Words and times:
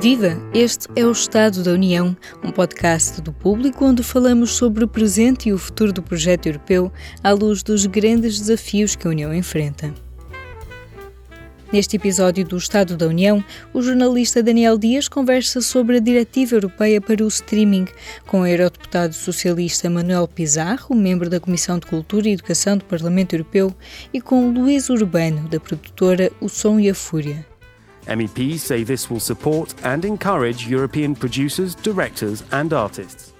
Viva! 0.00 0.40
Este 0.54 0.88
é 0.96 1.04
o 1.04 1.12
Estado 1.12 1.62
da 1.62 1.72
União, 1.72 2.16
um 2.42 2.50
podcast 2.50 3.20
do 3.20 3.34
público 3.34 3.84
onde 3.84 4.02
falamos 4.02 4.52
sobre 4.52 4.82
o 4.82 4.88
presente 4.88 5.50
e 5.50 5.52
o 5.52 5.58
futuro 5.58 5.92
do 5.92 6.02
projeto 6.02 6.46
europeu 6.46 6.90
à 7.22 7.32
luz 7.32 7.62
dos 7.62 7.84
grandes 7.84 8.40
desafios 8.40 8.96
que 8.96 9.06
a 9.06 9.10
União 9.10 9.34
enfrenta. 9.34 9.92
Neste 11.70 11.96
episódio 11.96 12.46
do 12.46 12.56
Estado 12.56 12.96
da 12.96 13.06
União, 13.06 13.44
o 13.74 13.82
jornalista 13.82 14.42
Daniel 14.42 14.78
Dias 14.78 15.06
conversa 15.06 15.60
sobre 15.60 15.98
a 15.98 16.00
Diretiva 16.00 16.56
Europeia 16.56 16.98
para 16.98 17.22
o 17.22 17.28
Streaming 17.28 17.84
com 18.26 18.40
o 18.40 18.46
eurodeputado 18.46 19.12
socialista 19.12 19.90
Manuel 19.90 20.26
Pizarro, 20.26 20.96
membro 20.96 21.28
da 21.28 21.38
Comissão 21.38 21.78
de 21.78 21.86
Cultura 21.86 22.26
e 22.26 22.32
Educação 22.32 22.78
do 22.78 22.86
Parlamento 22.86 23.34
Europeu, 23.34 23.70
e 24.14 24.20
com 24.22 24.50
Luís 24.50 24.88
Urbano, 24.88 25.46
da 25.46 25.60
produtora 25.60 26.32
O 26.40 26.48
Som 26.48 26.80
e 26.80 26.88
a 26.88 26.94
Fúria. 26.94 27.49
MEPs 28.10 28.58
say 28.58 28.82
this 28.84 29.08
will 29.08 29.20
support 29.20 29.74
and 29.84 30.04
encourage 30.04 30.68
European 30.68 31.14
producers, 31.14 31.76
directors 31.76 32.42
and 32.50 32.72
artists. 32.72 33.32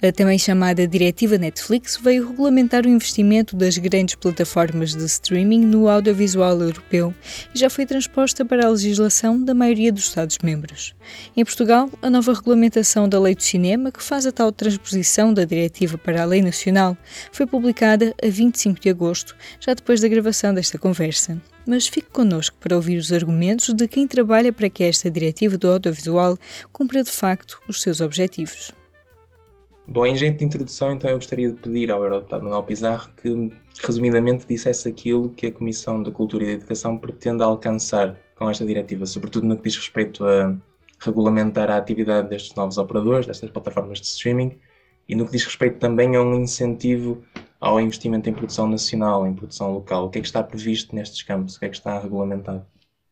A 0.00 0.12
também 0.12 0.38
chamada 0.38 0.86
Diretiva 0.86 1.36
Netflix 1.36 1.96
veio 1.96 2.28
regulamentar 2.28 2.86
o 2.86 2.88
investimento 2.88 3.56
das 3.56 3.76
grandes 3.78 4.14
plataformas 4.14 4.94
de 4.94 5.04
streaming 5.04 5.66
no 5.66 5.88
audiovisual 5.88 6.60
europeu 6.60 7.12
e 7.52 7.58
já 7.58 7.68
foi 7.68 7.84
transposta 7.84 8.44
para 8.44 8.64
a 8.64 8.70
legislação 8.70 9.42
da 9.42 9.52
maioria 9.54 9.92
dos 9.92 10.04
Estados-membros. 10.04 10.94
Em 11.36 11.44
Portugal, 11.44 11.90
a 12.00 12.08
nova 12.08 12.32
regulamentação 12.32 13.08
da 13.08 13.18
Lei 13.18 13.34
do 13.34 13.42
Cinema, 13.42 13.90
que 13.90 14.00
faz 14.00 14.24
a 14.24 14.30
tal 14.30 14.52
transposição 14.52 15.34
da 15.34 15.44
diretiva 15.44 15.98
para 15.98 16.22
a 16.22 16.26
Lei 16.26 16.42
Nacional, 16.42 16.96
foi 17.32 17.44
publicada 17.44 18.14
a 18.22 18.28
25 18.28 18.80
de 18.80 18.90
agosto, 18.90 19.34
já 19.58 19.74
depois 19.74 20.00
da 20.00 20.06
gravação 20.06 20.54
desta 20.54 20.78
conversa 20.78 21.40
mas 21.68 21.86
fique 21.86 22.08
connosco 22.08 22.56
para 22.58 22.74
ouvir 22.74 22.96
os 22.96 23.12
argumentos 23.12 23.74
de 23.74 23.86
quem 23.86 24.08
trabalha 24.08 24.50
para 24.50 24.70
que 24.70 24.82
esta 24.82 25.10
diretiva 25.10 25.58
do 25.58 25.70
audiovisual 25.70 26.38
cumpra 26.72 27.04
de 27.04 27.10
facto 27.10 27.60
os 27.68 27.82
seus 27.82 28.00
objetivos. 28.00 28.72
Bom, 29.86 30.06
em 30.06 30.16
jeito 30.16 30.38
de 30.38 30.46
introdução, 30.46 30.92
então 30.92 31.10
eu 31.10 31.16
gostaria 31.16 31.50
de 31.52 31.60
pedir 31.60 31.90
ao 31.90 32.02
Eurodeputado 32.02 32.42
Manuel 32.42 32.62
Pizarro 32.62 33.10
que, 33.22 33.52
resumidamente, 33.82 34.46
dissesse 34.48 34.88
aquilo 34.88 35.28
que 35.28 35.48
a 35.48 35.52
Comissão 35.52 36.02
da 36.02 36.10
Cultura 36.10 36.44
e 36.44 36.46
da 36.46 36.52
Educação 36.54 36.96
pretende 36.96 37.42
alcançar 37.42 38.18
com 38.34 38.48
esta 38.48 38.64
diretiva, 38.64 39.04
sobretudo 39.04 39.46
no 39.46 39.54
que 39.56 39.64
diz 39.64 39.76
respeito 39.76 40.24
a 40.24 40.56
regulamentar 41.00 41.70
a 41.70 41.76
atividade 41.76 42.30
destes 42.30 42.54
novos 42.54 42.78
operadores, 42.78 43.26
destas 43.26 43.50
plataformas 43.50 44.00
de 44.00 44.06
streaming, 44.06 44.58
e 45.06 45.14
no 45.14 45.26
que 45.26 45.32
diz 45.32 45.44
respeito 45.44 45.78
também 45.78 46.16
a 46.16 46.22
um 46.22 46.34
incentivo 46.34 47.22
ao 47.60 47.80
investimento 47.80 48.28
em 48.28 48.34
produção 48.34 48.68
nacional, 48.68 49.26
em 49.26 49.34
produção 49.34 49.72
local. 49.72 50.06
O 50.06 50.10
que 50.10 50.18
é 50.18 50.20
que 50.20 50.26
está 50.26 50.42
previsto 50.42 50.94
nestes 50.94 51.22
campos? 51.22 51.56
O 51.56 51.58
que 51.58 51.66
é 51.66 51.68
que 51.68 51.76
está 51.76 51.98
regulamentado? 51.98 52.64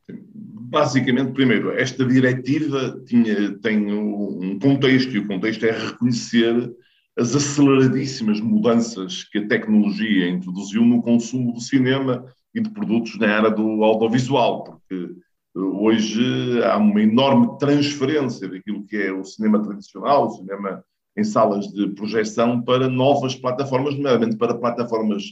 Basicamente, 0.09 1.33
primeiro, 1.33 1.73
esta 1.73 2.05
diretiva 2.05 3.01
tinha, 3.07 3.57
tem 3.59 3.93
um 3.93 4.59
contexto, 4.59 5.13
e 5.13 5.19
o 5.19 5.27
contexto 5.27 5.65
é 5.65 5.73
reconhecer 5.73 6.73
as 7.19 7.35
aceleradíssimas 7.35 8.41
mudanças 8.41 9.25
que 9.25 9.39
a 9.39 9.49
tecnologia 9.49 10.29
introduziu 10.29 10.85
no 10.85 11.03
consumo 11.03 11.53
do 11.53 11.61
cinema 11.61 12.27
e 12.55 12.61
de 12.61 12.71
produtos 12.71 13.19
na 13.19 13.37
área 13.37 13.51
do 13.51 13.83
audiovisual, 13.83 14.65
porque 14.65 14.95
eh, 14.95 15.59
hoje 15.59 16.63
há 16.63 16.77
uma 16.77 17.01
enorme 17.01 17.59
transferência 17.59 18.49
daquilo 18.49 18.85
que 18.87 18.97
é 18.97 19.13
o 19.13 19.25
cinema 19.25 19.63
tradicional, 19.63 20.27
o 20.27 20.31
cinema 20.31 20.85
em 21.17 21.25
salas 21.25 21.69
de 21.69 21.89
projeção, 21.89 22.61
para 22.63 22.89
novas 22.89 23.35
plataformas, 23.35 23.95
nomeadamente 23.95 24.37
para 24.37 24.55
plataformas 24.55 25.25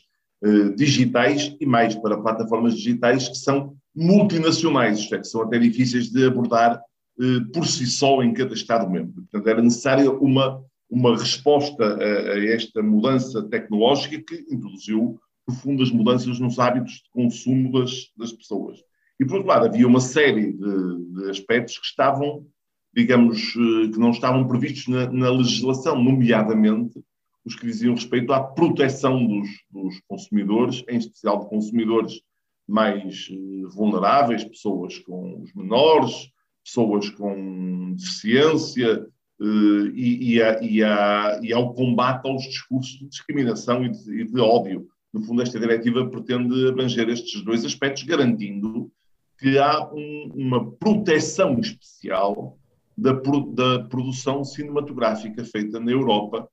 eh, 0.43 0.71
digitais 0.77 1.57
e 1.61 1.67
mais 1.67 1.95
para 1.95 2.21
plataformas 2.21 2.75
digitais 2.75 3.29
que 3.29 3.37
são 3.37 3.77
multinacionais, 3.95 4.99
isto 4.99 5.15
é, 5.15 5.19
que 5.19 5.27
são 5.27 5.43
até 5.43 5.59
difíceis 5.59 6.11
de 6.11 6.27
abordar 6.27 6.81
eh, 7.21 7.41
por 7.53 7.67
si 7.67 7.87
só 7.87 8.23
em 8.23 8.33
cada 8.33 8.55
Estado-membro. 8.55 9.23
Portanto, 9.23 9.49
era 9.49 9.63
necessária 9.63 10.11
uma, 10.11 10.63
uma 10.91 11.17
resposta 11.17 11.85
a, 11.85 12.33
a, 12.33 12.45
esta 12.47 12.83
mudança 12.83 13.43
tecnológica 13.45 14.21
que 14.23 14.47
introduziu 14.53 15.19
profundas 15.47 15.91
mudanças 15.91 16.41
nos 16.41 16.59
hábitos 16.59 16.95
de 16.95 17.11
consumo 17.11 17.71
das, 17.73 18.11
das 18.17 18.33
pessoas. 18.33 18.79
E, 19.21 19.25
por 19.25 19.37
outro 19.37 19.49
lado, 19.49 19.67
havia 19.67 19.87
uma 19.87 20.01
série 20.01 20.53
de, 20.53 21.13
de 21.13 21.31
aspectos 21.31 21.79
que 21.79 21.87
estavam, 21.87 22.47
digamos, 22.95 23.55
eh, 23.57 23.89
que 23.93 23.99
não 23.99 24.11
estavam 24.11 24.47
previstos 24.47 24.87
na, 24.89 25.11
na, 25.11 25.31
legislação, 25.31 26.03
nomeadamente 26.03 27.03
os 27.45 27.57
que 27.57 27.67
diziam 27.67 27.95
respeito 27.95 28.33
à 28.33 28.41
proteção 28.41 29.27
dos, 29.27 29.49
dos 29.71 30.01
consumidores, 30.09 30.83
em 30.89 30.97
especial 30.97 31.41
de 31.41 31.49
consumidores 31.49 32.21
mais 32.67 33.29
eh, 33.31 33.67
vulneráveis, 33.75 34.45
pessoas 34.45 34.99
com 35.01 35.43
os 35.43 35.53
menores, 35.55 36.31
pessoas 36.65 37.11
com 37.11 37.95
deficiência, 37.95 39.07
eh, 39.41 39.91
e, 39.95 40.35
e, 40.35 40.43
a, 40.43 40.63
e, 40.63 40.83
a, 40.85 41.41
e 41.43 41.53
ao 41.53 41.75
combate 41.75 42.29
aos 42.29 42.45
discursos 42.45 42.99
de 42.99 43.09
discriminação 43.09 43.85
e 43.85 43.91
de, 43.91 44.21
e 44.21 44.25
de, 44.25 44.41
ódio. 44.41 44.87
No 45.13 45.23
fundo, 45.23 45.43
esta 45.43 45.59
diretiva 45.59 46.09
pretende 46.09 46.69
abranger 46.69 47.09
estes 47.09 47.43
dois 47.43 47.65
aspectos, 47.65 48.05
garantindo 48.05 48.91
que 49.39 49.59
há 49.59 49.89
um, 49.93 50.33
uma 50.35 50.73
proteção 50.73 51.59
especial 51.59 52.57
da, 52.97 53.13
da, 53.13 53.85
produção 53.85 54.45
cinematográfica 54.45 55.45
feita 55.45 55.81
na 55.81 55.91
Europa, 55.91 56.49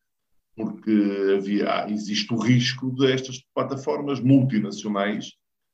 porque 0.56 0.92
havia, 1.38 1.90
existe 1.90 2.34
o 2.34 2.38
risco 2.38 2.92
destas 2.92 3.42
plataformas 3.54 4.20
multinacionais 4.20 5.34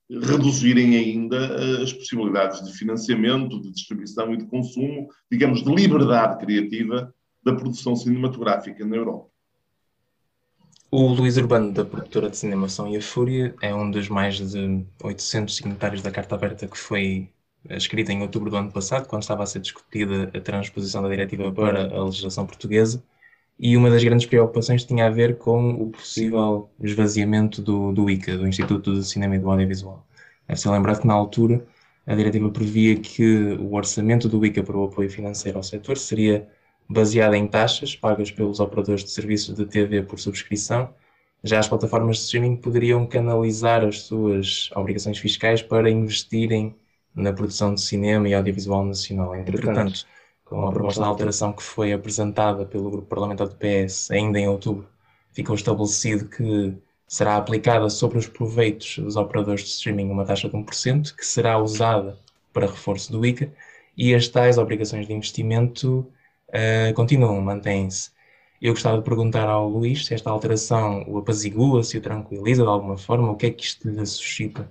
reduzirem 0.10 0.96
ainda 0.96 1.38
eh, 1.38 1.84
as 1.84 1.92
possibilidades 1.92 2.64
de 2.64 2.72
financiamento, 2.78 3.62
de 3.62 3.72
distribuição 3.72 4.34
e 4.34 4.38
de 4.38 4.46
consumo, 4.46 5.10
digamos, 5.30 5.64
de 5.64 5.74
liberdade 5.74 6.40
criativa 6.40 7.14
da 7.44 7.54
produção 7.54 7.96
cinematográfica 7.96 8.86
na 8.86 8.96
Europa. 8.96 9.30
O 10.90 11.10
Luís 11.10 11.36
Urbano, 11.36 11.74
da 11.74 11.84
produtora 11.84 12.30
de 12.30 12.38
cinema 12.38 12.70
São 12.70 12.88
e 12.88 12.96
a 12.96 13.02
Fúria, 13.02 13.54
é 13.62 13.76
um 13.76 13.92
dos 13.92 14.08
mais 14.08 14.38
de 14.38 14.86
800 15.04 15.54
signatários 15.54 16.02
da 16.02 16.12
Carta 16.12 16.36
Aberta 16.36 16.66
que 16.66 16.78
foi 16.78 17.30
escrita 17.70 18.14
em 18.14 18.22
outubro 18.22 18.50
do 18.50 18.58
ano 18.58 18.72
passado, 18.72 19.08
quando 19.08 19.24
estava 19.24 19.44
a 19.44 19.46
ser 19.46 19.60
discutida 19.60 20.32
a 20.34 20.40
transposição 20.40 21.02
da 21.02 21.10
diretiva 21.10 21.52
para 21.52 21.94
a 21.96 22.04
legislação 22.04 22.46
portuguesa 22.46 23.04
e 23.60 23.76
uma 23.76 23.90
das 23.90 24.04
grandes 24.04 24.28
preocupações 24.28 24.84
tinha 24.86 25.08
a 25.08 25.10
ver 25.10 25.38
com 25.38 25.72
o 25.72 25.90
possível 25.90 26.70
esvaziamento 26.82 27.62
do, 27.62 27.92
do 27.92 28.10
ICA, 28.10 28.38
do 28.38 28.48
Instituto 28.48 28.94
de 28.94 29.04
Cinema 29.04 29.36
e 29.36 29.40
do 29.40 29.50
Audiovisual. 29.50 30.06
É 30.48 30.56
ser 30.56 30.70
lembrado 30.70 31.02
que 31.02 31.08
na 31.08 31.14
altura 31.14 31.66
a 32.06 32.16
diretiva 32.16 32.50
previa 32.50 32.96
que 33.00 33.26
o 33.60 33.74
orçamento 33.74 34.30
do 34.30 34.46
ICA 34.46 34.64
para 34.64 34.78
o 34.78 34.86
apoio 34.86 35.10
financeiro 35.10 35.58
ao 35.58 35.64
setor 35.64 35.98
seria 35.98 36.48
baseado 36.88 37.34
em 37.34 37.48
taxas 37.48 37.96
pagas 37.96 38.32
pelos 38.32 38.60
operadores 38.60 39.04
de 39.04 39.10
serviços 39.10 39.56
de 39.56 39.66
TV 39.66 40.04
por 40.04 40.20
subscrição. 40.20 40.94
Já 41.44 41.60
as 41.60 41.68
plataformas 41.68 42.18
de 42.18 42.24
streaming 42.24 42.58
poderiam 42.58 43.06
canalizar 43.08 43.84
as 43.84 44.02
suas 44.02 44.70
obrigações 44.76 45.18
fiscais 45.18 45.62
para 45.62 45.90
investirem 45.90 46.76
na 47.16 47.34
produção 47.34 47.74
de 47.74 47.82
cinema 47.82 48.28
e 48.30 48.34
audiovisual 48.34 48.86
nacional. 48.86 49.36
Entretanto, 49.36 50.06
com 50.46 50.66
a 50.66 50.72
proposta 50.72 51.02
de 51.02 51.08
alteração 51.08 51.54
que 51.54 51.64
foi 51.64 51.92
apresentada 51.92 52.66
pelo 52.66 52.90
grupo 52.90 53.08
parlamentar 53.08 53.48
do 53.48 53.56
PS 53.56 54.12
ainda 54.12 54.40
em 54.40 54.48
outubro, 54.48 54.88
ficou 55.34 55.56
estabelecido 55.56 56.30
que 56.30 56.78
será 57.08 57.38
aplicada 57.38 57.90
sobre 57.90 58.18
os 58.18 58.28
proveitos 58.28 58.98
dos 59.00 59.16
operadores 59.16 59.64
de 59.64 59.70
streaming 59.70 60.10
uma 60.10 60.26
taxa 60.26 60.50
de 60.50 60.56
1%, 60.56 61.16
que 61.16 61.26
será 61.26 61.58
usada 61.58 62.18
para 62.54 62.68
reforço 62.68 63.12
do 63.12 63.26
ICA, 63.26 63.52
e 63.98 64.14
as 64.14 64.28
tais 64.28 64.58
obrigações 64.58 65.08
de 65.08 65.14
investimento 65.14 66.08
uh, 66.50 66.94
continuam, 66.94 67.42
mantêm-se. 67.42 68.12
Eu 68.62 68.74
gostava 68.74 68.98
de 68.98 69.04
perguntar 69.04 69.48
ao 69.48 69.70
Luís 69.70 70.06
se 70.06 70.14
esta 70.14 70.30
alteração 70.30 71.04
o 71.08 71.18
apazigua, 71.18 71.84
se 71.84 71.98
o 71.98 72.02
tranquiliza 72.02 72.64
de 72.64 72.70
alguma 72.70 72.98
forma, 72.98 73.32
o 73.32 73.36
que 73.36 73.48
é 73.48 73.52
que 73.52 73.64
isto 73.64 73.88
lhe 73.88 74.06
suscita? 74.06 74.68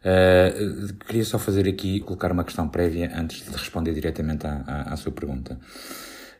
Uh, 0.00 0.94
queria 1.06 1.24
só 1.24 1.38
fazer 1.38 1.68
aqui, 1.68 2.00
colocar 2.00 2.32
uma 2.32 2.42
questão 2.42 2.66
prévia 2.68 3.12
antes 3.14 3.44
de 3.44 3.50
responder 3.50 3.92
diretamente 3.92 4.46
à, 4.46 4.64
à, 4.66 4.94
à 4.94 4.96
sua 4.96 5.12
pergunta. 5.12 5.58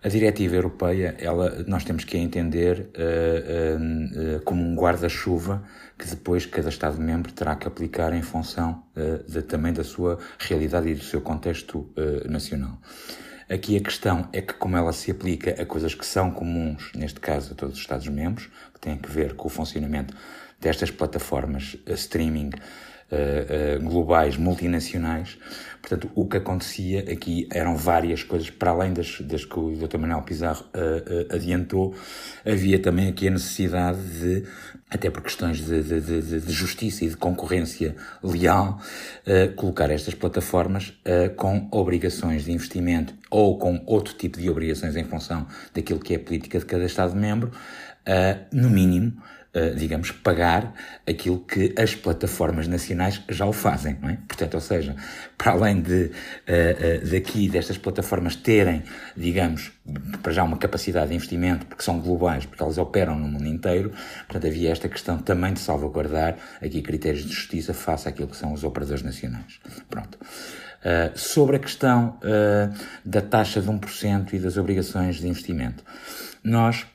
A 0.02 0.08
diretiva 0.08 0.56
europeia, 0.56 1.14
ela, 1.18 1.62
nós 1.66 1.84
temos 1.84 2.04
que 2.04 2.16
a 2.16 2.20
entender 2.20 2.90
uh, 2.96 4.38
uh, 4.38 4.40
como 4.44 4.64
um 4.64 4.74
guarda-chuva 4.74 5.62
que 5.98 6.06
depois 6.06 6.46
cada 6.46 6.70
Estado-membro 6.70 7.32
terá 7.32 7.54
que 7.54 7.68
aplicar 7.68 8.14
em 8.14 8.22
função 8.22 8.82
de, 9.28 9.42
também 9.42 9.74
da 9.74 9.84
sua 9.84 10.18
realidade 10.38 10.88
e 10.88 10.94
do 10.94 11.04
seu 11.04 11.20
contexto 11.20 11.92
nacional. 12.26 12.78
Aqui 13.50 13.76
a 13.76 13.80
questão 13.80 14.26
é 14.32 14.40
que, 14.40 14.54
como 14.54 14.78
ela 14.78 14.94
se 14.94 15.10
aplica 15.10 15.60
a 15.60 15.66
coisas 15.66 15.94
que 15.94 16.06
são 16.06 16.30
comuns, 16.30 16.90
neste 16.94 17.20
caso 17.20 17.52
a 17.52 17.54
todos 17.54 17.74
os 17.74 17.80
Estados-membros, 17.82 18.48
que 18.72 18.80
têm 18.80 18.94
a 18.94 19.06
ver 19.06 19.34
com 19.34 19.48
o 19.48 19.50
funcionamento 19.50 20.16
destas 20.58 20.90
plataformas 20.90 21.76
streaming, 21.86 22.50
uh, 23.10 23.82
globais, 23.82 24.36
multinacionais. 24.36 25.38
Portanto, 25.80 26.10
o 26.14 26.26
que 26.26 26.36
acontecia 26.36 27.00
aqui 27.00 27.48
eram 27.50 27.74
várias 27.74 28.22
coisas, 28.22 28.50
para 28.50 28.70
além 28.70 28.92
das, 28.92 29.20
das 29.22 29.44
que 29.44 29.58
o 29.58 29.76
Dr. 29.76 29.98
Manuel 29.98 30.22
Pizarro 30.22 30.64
uh, 30.74 31.34
adiantou, 31.34 31.94
havia 32.44 32.78
também 32.78 33.08
aqui 33.08 33.28
a 33.28 33.30
necessidade 33.30 33.98
de, 33.98 34.44
até 34.90 35.10
por 35.10 35.22
questões 35.22 35.58
de, 35.58 35.82
de, 35.82 36.00
de, 36.00 36.40
de 36.40 36.52
justiça 36.52 37.04
e 37.04 37.08
de 37.08 37.16
concorrência 37.16 37.96
leal, 38.22 38.80
colocar 39.56 39.90
estas 39.90 40.14
plataformas 40.14 40.92
com 41.36 41.68
obrigações 41.70 42.44
de 42.44 42.52
investimento 42.52 43.14
ou 43.30 43.56
com 43.58 43.82
outro 43.86 44.14
tipo 44.14 44.38
de 44.38 44.50
obrigações 44.50 44.96
em 44.96 45.04
função 45.04 45.46
daquilo 45.72 46.00
que 46.00 46.14
é 46.14 46.16
a 46.16 46.20
política 46.20 46.58
de 46.58 46.64
cada 46.64 46.84
Estado-membro, 46.84 47.52
no 48.52 48.68
mínimo, 48.68 49.22
digamos, 49.76 50.12
pagar 50.12 50.72
aquilo 51.08 51.40
que 51.40 51.74
as 51.76 51.94
plataformas 51.94 52.68
nacionais 52.68 53.20
já 53.28 53.46
o 53.46 53.52
fazem, 53.52 53.96
não 54.00 54.08
é? 54.08 54.18
Portanto, 54.28 54.54
ou 54.54 54.60
seja, 54.60 54.94
para 55.36 55.52
além 55.52 55.80
de 55.80 56.04
uh, 56.04 57.04
uh, 57.04 57.10
daqui 57.10 57.48
destas 57.48 57.78
plataformas 57.78 58.36
terem, 58.36 58.82
digamos, 59.16 59.72
para 60.22 60.32
já 60.32 60.44
uma 60.44 60.56
capacidade 60.56 61.08
de 61.08 61.14
investimento, 61.14 61.66
porque 61.66 61.82
são 61.82 61.98
globais, 61.98 62.46
porque 62.46 62.62
elas 62.62 62.78
operam 62.78 63.18
no 63.18 63.26
mundo 63.26 63.46
inteiro, 63.46 63.90
portanto 64.26 64.46
havia 64.46 64.70
esta 64.70 64.88
questão 64.88 65.18
também 65.18 65.52
de 65.52 65.60
salvaguardar 65.60 66.36
aqui 66.62 66.82
critérios 66.82 67.24
de 67.24 67.32
justiça 67.32 67.74
face 67.74 68.08
àquilo 68.08 68.28
que 68.28 68.36
são 68.36 68.52
os 68.52 68.64
operadores 68.64 69.02
nacionais. 69.02 69.60
Pronto. 69.88 70.18
Uh, 70.80 71.18
sobre 71.18 71.56
a 71.56 71.58
questão 71.58 72.18
uh, 72.18 72.74
da 73.04 73.20
taxa 73.20 73.60
de 73.60 73.68
1% 73.68 74.32
e 74.32 74.38
das 74.38 74.56
obrigações 74.56 75.16
de 75.16 75.28
investimento, 75.28 75.84
nós 76.42 76.86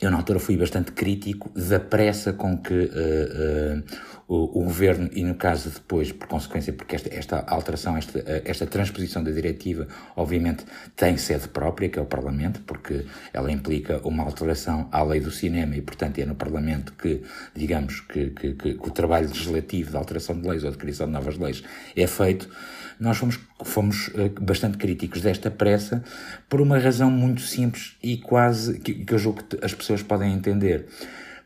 eu, 0.00 0.10
na 0.10 0.18
altura, 0.18 0.38
fui 0.38 0.56
bastante 0.56 0.92
crítico 0.92 1.50
da 1.58 1.80
pressa 1.80 2.32
com 2.32 2.58
que 2.58 2.74
uh, 2.74 3.78
uh, 3.78 3.82
o, 4.28 4.60
o, 4.60 4.64
governo, 4.64 5.08
e 5.12 5.24
no 5.24 5.34
caso 5.36 5.70
depois, 5.70 6.12
por 6.12 6.28
consequência, 6.28 6.72
porque 6.72 6.96
esta, 6.96 7.14
esta 7.14 7.44
alteração, 7.46 7.96
esta, 7.96 8.22
esta 8.44 8.66
transposição 8.66 9.24
da 9.24 9.30
diretiva, 9.30 9.88
obviamente, 10.14 10.64
tem 10.94 11.16
sede 11.16 11.48
própria, 11.48 11.88
que 11.88 11.98
é 11.98 12.02
o 12.02 12.06
Parlamento, 12.06 12.60
porque 12.66 13.06
ela 13.32 13.50
implica 13.50 14.00
uma 14.06 14.22
alteração 14.22 14.88
à 14.92 15.02
lei 15.02 15.20
do 15.20 15.30
cinema 15.30 15.76
e, 15.76 15.80
portanto, 15.80 16.18
é 16.18 16.26
no 16.26 16.34
Parlamento 16.34 16.92
que, 16.92 17.22
digamos, 17.54 18.00
que, 18.00 18.30
que, 18.30 18.52
que, 18.52 18.74
que 18.74 18.88
o 18.88 18.90
trabalho 18.90 19.28
legislativo 19.28 19.92
de 19.92 19.96
alteração 19.96 20.38
de 20.38 20.46
leis 20.46 20.62
ou 20.62 20.70
de 20.70 20.76
criação 20.76 21.06
de 21.06 21.12
novas 21.12 21.38
leis 21.38 21.62
é 21.96 22.06
feito 22.06 22.50
nós 22.98 23.18
fomos, 23.18 23.38
fomos 23.62 24.08
uh, 24.08 24.30
bastante 24.40 24.78
críticos 24.78 25.22
desta 25.22 25.50
pressa 25.50 26.02
por 26.48 26.60
uma 26.60 26.78
razão 26.78 27.10
muito 27.10 27.42
simples 27.42 27.96
e 28.02 28.16
quase 28.16 28.78
que, 28.78 29.04
que 29.04 29.14
eu 29.14 29.18
julgo 29.18 29.42
que 29.42 29.64
as 29.64 29.74
pessoas 29.74 30.02
podem 30.02 30.32
entender. 30.32 30.86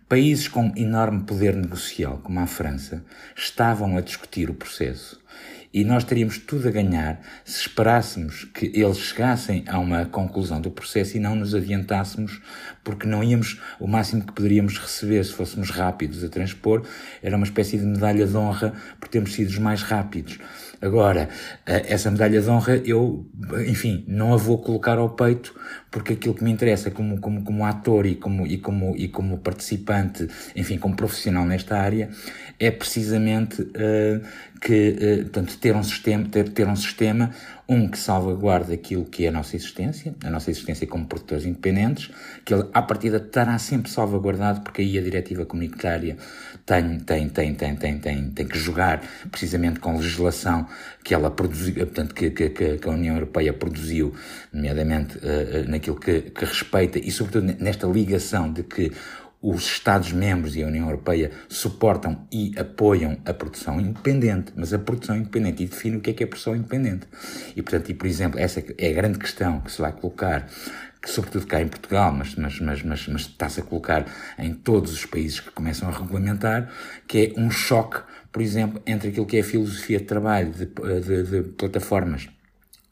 Países 0.08 0.48
com 0.48 0.72
enorme 0.76 1.22
poder 1.22 1.54
negocial, 1.54 2.18
como 2.18 2.40
a 2.40 2.46
França, 2.46 3.04
estavam 3.36 3.96
a 3.96 4.00
discutir 4.00 4.50
o 4.50 4.54
processo 4.54 5.20
e 5.72 5.84
nós 5.84 6.02
teríamos 6.02 6.38
tudo 6.38 6.66
a 6.66 6.70
ganhar 6.70 7.20
se 7.44 7.60
esperássemos 7.60 8.44
que 8.44 8.72
eles 8.74 8.98
chegassem 8.98 9.64
a 9.68 9.78
uma 9.78 10.04
conclusão 10.04 10.60
do 10.60 10.70
processo 10.70 11.16
e 11.16 11.20
não 11.20 11.36
nos 11.36 11.54
adiantássemos, 11.54 12.40
porque 12.82 13.06
não 13.06 13.22
íamos, 13.22 13.60
o 13.78 13.86
máximo 13.86 14.24
que 14.24 14.32
poderíamos 14.32 14.78
receber 14.78 15.24
se 15.24 15.32
fôssemos 15.32 15.70
rápidos 15.70 16.24
a 16.24 16.28
transpor 16.28 16.84
era 17.22 17.36
uma 17.36 17.46
espécie 17.46 17.78
de 17.78 17.84
medalha 17.84 18.26
de 18.26 18.36
honra 18.36 18.74
por 18.98 19.08
termos 19.08 19.32
sido 19.32 19.48
os 19.48 19.58
mais 19.58 19.82
rápidos. 19.82 20.38
Agora, 20.82 21.28
eh, 21.66 21.86
essa 21.88 22.10
medalha 22.10 22.40
de 22.40 22.48
honra 22.48 22.76
eu, 22.84 23.26
enfim, 23.66 24.04
não 24.08 24.32
a 24.32 24.36
vou 24.36 24.58
colocar 24.58 24.96
ao 24.96 25.10
peito 25.10 25.54
porque 25.90 26.14
aquilo 26.14 26.34
que 26.34 26.44
me 26.44 26.50
interessa 26.50 26.90
como, 26.90 27.20
como, 27.20 27.42
como 27.42 27.66
ator 27.66 28.06
e 28.06 28.14
como, 28.14 28.46
e, 28.46 28.56
como, 28.58 28.96
e 28.96 29.08
como 29.08 29.38
participante, 29.38 30.28
enfim, 30.54 30.78
como 30.78 30.96
profissional 30.96 31.44
nesta 31.44 31.76
área, 31.78 32.08
é 32.58 32.70
precisamente 32.70 33.60
uh, 33.60 34.20
que, 34.60 34.96
uh, 35.00 35.22
portanto, 35.24 35.58
ter 35.58 35.74
um 35.74 35.82
sistema, 35.82 36.28
ter, 36.28 36.48
ter 36.50 36.68
um 36.68 36.76
sistema, 36.76 37.30
um 37.70 37.86
que 37.86 37.96
salvaguarde 37.96 38.72
aquilo 38.72 39.04
que 39.04 39.24
é 39.24 39.28
a 39.28 39.32
nossa 39.32 39.54
existência, 39.54 40.12
a 40.24 40.28
nossa 40.28 40.50
existência 40.50 40.88
como 40.88 41.06
produtores 41.06 41.46
independentes, 41.46 42.10
que 42.44 42.52
ele, 42.52 42.68
à 42.74 42.82
partida, 42.82 43.18
estará 43.18 43.56
sempre 43.60 43.88
salvaguardado, 43.88 44.62
porque 44.62 44.82
aí 44.82 44.98
a 44.98 45.00
diretiva 45.00 45.46
comunitária 45.46 46.16
tem, 46.66 46.98
tem, 46.98 47.28
tem, 47.28 47.54
tem, 47.54 47.76
tem, 47.76 47.98
tem, 48.00 48.30
tem 48.30 48.46
que 48.48 48.58
jogar 48.58 49.00
precisamente 49.30 49.78
com 49.78 49.96
legislação 49.96 50.66
que 51.04 51.14
ela 51.14 51.30
produziu, 51.30 51.74
portanto, 51.86 52.12
que, 52.12 52.30
que, 52.32 52.50
que 52.50 52.88
a 52.88 52.90
União 52.90 53.14
Europeia 53.14 53.52
produziu, 53.52 54.12
nomeadamente 54.52 55.18
uh, 55.18 55.70
naquilo 55.70 55.94
que, 55.94 56.22
que 56.22 56.44
respeita 56.44 56.98
e, 56.98 57.08
sobretudo, 57.12 57.54
nesta 57.60 57.86
ligação 57.86 58.52
de 58.52 58.64
que 58.64 58.90
os 59.42 59.64
Estados-membros 59.64 60.54
e 60.54 60.62
a 60.62 60.66
União 60.66 60.86
Europeia 60.86 61.30
suportam 61.48 62.26
e 62.30 62.52
apoiam 62.58 63.18
a 63.24 63.32
produção 63.32 63.80
independente, 63.80 64.52
mas 64.54 64.74
a 64.74 64.78
produção 64.78 65.16
independente, 65.16 65.62
e 65.62 65.66
define 65.66 65.96
o 65.96 66.00
que 66.00 66.10
é 66.10 66.12
que 66.12 66.22
é 66.22 66.26
produção 66.26 66.54
independente. 66.54 67.06
E, 67.56 67.62
portanto, 67.62 67.88
e, 67.90 67.94
por 67.94 68.06
exemplo, 68.06 68.38
essa 68.38 68.62
é 68.76 68.90
a 68.90 68.92
grande 68.92 69.18
questão 69.18 69.60
que 69.60 69.72
se 69.72 69.80
vai 69.80 69.92
colocar 69.92 70.46
que 71.02 71.08
sobretudo 71.08 71.46
cá 71.46 71.62
em 71.62 71.68
Portugal, 71.68 72.12
mas, 72.12 72.34
mas, 72.34 72.60
mas, 72.60 72.82
mas, 72.82 73.08
mas 73.08 73.22
está-se 73.22 73.60
a 73.60 73.62
colocar 73.62 74.04
em 74.38 74.52
todos 74.52 74.92
os 74.92 75.06
países 75.06 75.40
que 75.40 75.50
começam 75.50 75.88
a 75.88 75.92
regulamentar, 75.92 76.70
que 77.08 77.32
é 77.34 77.40
um 77.40 77.50
choque, 77.50 78.02
por 78.30 78.42
exemplo, 78.42 78.82
entre 78.86 79.08
aquilo 79.08 79.24
que 79.24 79.38
é 79.38 79.40
a 79.40 79.44
filosofia 79.44 79.98
de 79.98 80.04
trabalho 80.04 80.52
de, 80.52 80.66
de, 80.66 81.22
de 81.22 81.42
plataformas 81.52 82.28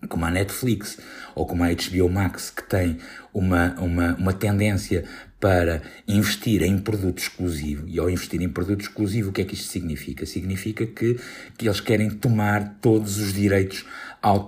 como 0.08 0.24
a 0.24 0.30
Netflix 0.30 0.98
ou 1.34 1.44
como 1.44 1.64
a 1.64 1.68
HBO 1.68 2.08
Max, 2.08 2.50
que 2.50 2.62
tem 2.62 2.98
uma, 3.34 3.74
uma, 3.80 4.14
uma 4.14 4.32
tendência 4.32 5.04
para 5.40 5.82
investir 6.06 6.62
em 6.62 6.78
produto 6.78 7.18
exclusivo. 7.18 7.86
E 7.86 7.98
ao 7.98 8.10
investir 8.10 8.42
em 8.42 8.48
produto 8.48 8.80
exclusivo, 8.80 9.30
o 9.30 9.32
que 9.32 9.42
é 9.42 9.44
que 9.44 9.54
isto 9.54 9.70
significa? 9.70 10.26
Significa 10.26 10.86
que, 10.86 11.18
que 11.56 11.68
eles 11.68 11.80
querem 11.80 12.10
tomar 12.10 12.78
todos 12.80 13.18
os 13.18 13.32
direitos 13.32 13.84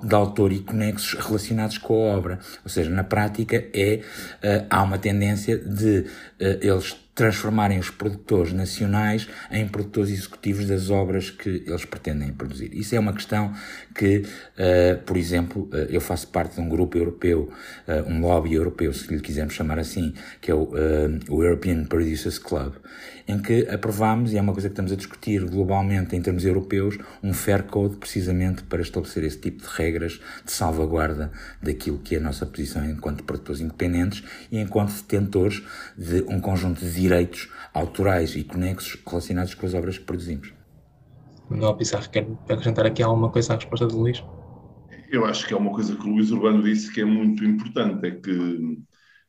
de 0.02 0.14
autor 0.14 0.52
e 0.52 0.60
conexos 0.60 1.14
relacionados 1.24 1.78
com 1.78 1.94
a 1.94 2.16
obra. 2.16 2.38
Ou 2.64 2.70
seja, 2.70 2.90
na 2.90 3.04
prática 3.04 3.64
é, 3.72 4.00
uh, 4.42 4.66
há 4.68 4.82
uma 4.82 4.98
tendência 4.98 5.56
de 5.56 6.00
uh, 6.00 6.58
eles 6.60 6.96
transformarem 7.20 7.78
os 7.78 7.90
produtores 7.90 8.50
nacionais 8.54 9.28
em 9.50 9.68
produtores 9.68 10.10
executivos 10.10 10.66
das 10.66 10.88
obras 10.88 11.28
que 11.28 11.64
eles 11.66 11.84
pretendem 11.84 12.32
produzir. 12.32 12.70
Isso 12.72 12.94
é 12.94 12.98
uma 12.98 13.12
questão 13.12 13.52
que, 13.94 14.22
uh, 14.56 15.02
por 15.04 15.18
exemplo, 15.18 15.68
uh, 15.70 15.76
eu 15.90 16.00
faço 16.00 16.28
parte 16.28 16.54
de 16.54 16.62
um 16.62 16.68
grupo 16.70 16.96
europeu, 16.96 17.50
uh, 17.86 18.10
um 18.10 18.22
lobby 18.22 18.54
europeu, 18.54 18.90
se 18.94 19.12
lhe 19.12 19.20
quisermos 19.20 19.52
chamar 19.52 19.78
assim, 19.78 20.14
que 20.40 20.50
é 20.50 20.54
o, 20.54 20.70
o 21.28 21.44
European 21.44 21.84
Producers 21.84 22.38
Club, 22.38 22.72
em 23.28 23.38
que 23.38 23.68
aprovámos, 23.68 24.32
e 24.32 24.38
é 24.38 24.40
uma 24.40 24.52
coisa 24.52 24.68
que 24.68 24.72
estamos 24.72 24.90
a 24.90 24.96
discutir 24.96 25.44
globalmente 25.44 26.16
em 26.16 26.22
termos 26.22 26.44
europeus, 26.44 26.98
um 27.22 27.32
fair 27.32 27.64
code 27.64 27.96
precisamente 27.96 28.62
para 28.62 28.80
estabelecer 28.80 29.24
esse 29.24 29.38
tipo 29.38 29.62
de 29.62 29.68
regras 29.76 30.20
de 30.44 30.50
salvaguarda 30.50 31.30
daquilo 31.62 31.98
que 31.98 32.14
é 32.14 32.18
a 32.18 32.20
nossa 32.20 32.46
posição 32.46 32.84
enquanto 32.84 33.22
produtores 33.24 33.60
independentes 33.60 34.24
e 34.50 34.58
enquanto 34.58 34.92
detentores 34.92 35.62
de 35.96 36.24
um 36.26 36.40
conjunto 36.40 36.80
de 36.80 36.90
direitos 37.10 37.48
autorais 37.74 38.36
e 38.36 38.44
conexos 38.44 39.00
relacionados 39.04 39.54
com 39.54 39.66
as 39.66 39.74
obras 39.74 39.98
que 39.98 40.04
produzimos. 40.04 40.54
Manuel 41.48 41.74
Pissarro, 41.74 42.08
quer 42.08 42.26
acrescentar 42.48 42.86
aqui 42.86 43.02
alguma 43.02 43.30
coisa 43.30 43.54
à 43.54 43.56
resposta 43.56 43.86
do 43.88 43.98
Luís? 43.98 44.22
Eu 45.10 45.24
acho 45.24 45.46
que 45.46 45.52
é 45.52 45.56
uma 45.56 45.72
coisa 45.72 45.96
que 45.96 46.06
o 46.06 46.12
Luís 46.12 46.30
Urbano 46.30 46.62
disse 46.62 46.92
que 46.92 47.00
é 47.00 47.04
muito 47.04 47.44
importante, 47.44 48.06
é 48.06 48.10
que 48.12 48.78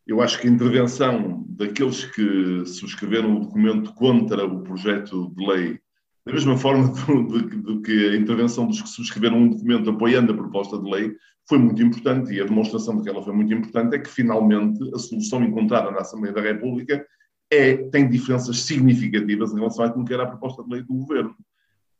eu 0.05 0.21
acho 0.21 0.39
que 0.39 0.47
a 0.47 0.51
intervenção 0.51 1.43
daqueles 1.49 2.05
que 2.05 2.63
subscreveram 2.67 3.37
o 3.37 3.39
documento 3.39 3.91
contra 3.95 4.45
o 4.45 4.61
projeto 4.61 5.33
de 5.35 5.47
lei, 5.47 5.79
da 6.23 6.33
mesma 6.33 6.55
forma 6.55 6.87
do, 6.93 7.23
do, 7.23 7.61
do, 7.61 7.81
que 7.81 8.09
a 8.09 8.15
intervenção 8.15 8.67
dos 8.67 8.79
que 8.79 8.89
subscreveram 8.89 9.39
um 9.39 9.49
documento 9.49 9.89
apoiando 9.89 10.31
a 10.31 10.37
proposta 10.37 10.77
de 10.77 10.87
lei, 10.87 11.15
foi 11.49 11.57
muito 11.57 11.81
importante 11.81 12.31
e 12.31 12.39
a 12.39 12.45
demonstração 12.45 12.97
de 12.97 13.03
que 13.03 13.09
ela 13.09 13.23
foi 13.23 13.33
muito 13.33 13.51
importante 13.51 13.95
é 13.95 13.99
que 13.99 14.09
finalmente 14.09 14.79
a 14.93 14.99
solução 14.99 15.43
encontrada 15.43 15.89
na 15.89 16.01
Assembleia 16.01 16.35
da 16.35 16.41
República 16.41 17.03
é, 17.51 17.75
tem 17.75 18.09
diferenças 18.09 18.61
significativas 18.61 19.51
em 19.51 19.55
relação 19.55 19.83
àquilo 19.83 20.05
que 20.05 20.13
era 20.13 20.23
a 20.23 20.27
proposta 20.27 20.63
de 20.63 20.69
lei 20.69 20.81
do 20.81 20.93
governo. 20.93 21.35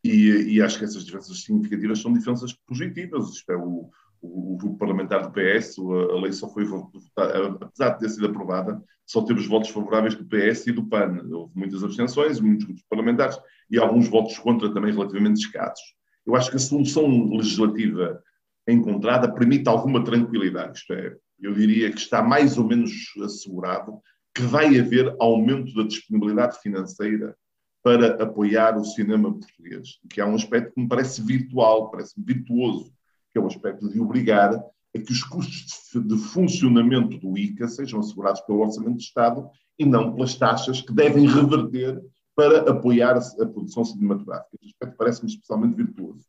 E, 0.04 0.56
e 0.56 0.62
acho 0.62 0.80
que 0.80 0.86
essas 0.86 1.04
diferenças 1.04 1.44
significativas 1.44 2.00
são 2.00 2.14
diferenças 2.14 2.54
positivas. 2.66 3.30
Isto 3.30 3.52
é, 3.52 3.58
o, 3.58 3.90
o, 4.22 4.58
grupo 4.58 4.78
parlamentar 4.78 5.22
do 5.22 5.32
PS, 5.32 5.78
a 5.78 6.20
lei 6.22 6.32
só 6.32 6.50
foi 6.50 6.64
votada, 6.64 7.58
apesar 7.60 7.90
de 7.90 8.00
ter 8.00 8.10
sido 8.10 8.28
aprovada, 8.28 8.82
só 9.06 9.22
teve 9.24 9.42
os 9.42 9.48
votos 9.48 9.70
favoráveis 9.70 10.16
do 10.16 10.26
PS 10.26 10.68
e 10.68 10.72
do 10.72 10.86
PAN. 10.86 11.22
Houve 11.30 11.52
muitas 11.54 11.84
abstenções, 11.84 12.40
muitos 12.40 12.66
grupos 12.66 12.86
parlamentares 12.90 13.38
e 13.70 13.78
alguns 13.78 14.08
votos 14.08 14.40
contra 14.40 14.74
também 14.74 14.94
relativamente 14.94 15.42
escassos. 15.42 15.96
Eu 16.26 16.36
acho 16.36 16.50
que 16.50 16.56
a 16.56 16.60
solução 16.60 17.30
legislativa 17.36 18.24
encontrada 18.68 19.32
permite 19.32 19.68
alguma 19.68 20.04
tranquilidade. 20.04 20.78
Isto 20.78 20.94
é, 20.94 21.16
eu 21.42 21.54
diria 21.54 21.92
que 21.92 22.00
está 22.00 22.22
mais 22.22 22.58
ou 22.58 22.66
menos 22.66 22.92
assegurado 23.24 24.00
que 24.34 24.44
vai 24.44 24.80
haver 24.80 25.16
aumento 25.20 25.74
da 25.74 25.84
disponibilidade 25.84 26.60
financeira 26.62 27.36
para 27.84 28.24
apoiar 28.24 28.78
o 28.78 28.86
cinema 28.86 29.34
português, 29.34 30.00
que 30.10 30.22
é 30.22 30.26
um 30.26 30.36
aspecto 30.36 30.74
que 30.74 30.82
me 30.82 30.88
parece 30.88 31.22
virtual, 31.22 31.90
parece 31.90 32.14
virtuoso, 32.18 32.94
que 33.32 33.40
é 33.40 33.42
o 33.42 33.48
aspecto 33.48 33.90
de 33.90 34.00
obrigar 34.00 34.54
a 34.54 35.00
que 35.00 35.12
os 35.12 35.24
custos 35.24 35.90
de 35.94 36.18
funcionamento 36.18 37.18
do 37.18 37.38
ICA 37.38 37.68
sejam 37.68 38.00
assegurados 38.00 38.42
pelo 38.42 38.60
Orçamento 38.60 38.98
de 38.98 39.04
Estado 39.04 39.50
e 39.80 39.86
não 39.86 40.14
pelas 40.14 40.36
taxas 40.36 40.82
que 40.82 40.94
devem 40.94 41.28
reverter 41.28 42.02
para 42.36 42.70
apoiar 42.70 43.18
a 43.18 43.46
produção 43.46 43.84
cinematográfica. 43.84 44.50
Este 44.62 44.74
aspecto 44.74 44.98
parece-me 44.98 45.32
especialmente 45.32 45.76
virtuoso. 45.76 46.26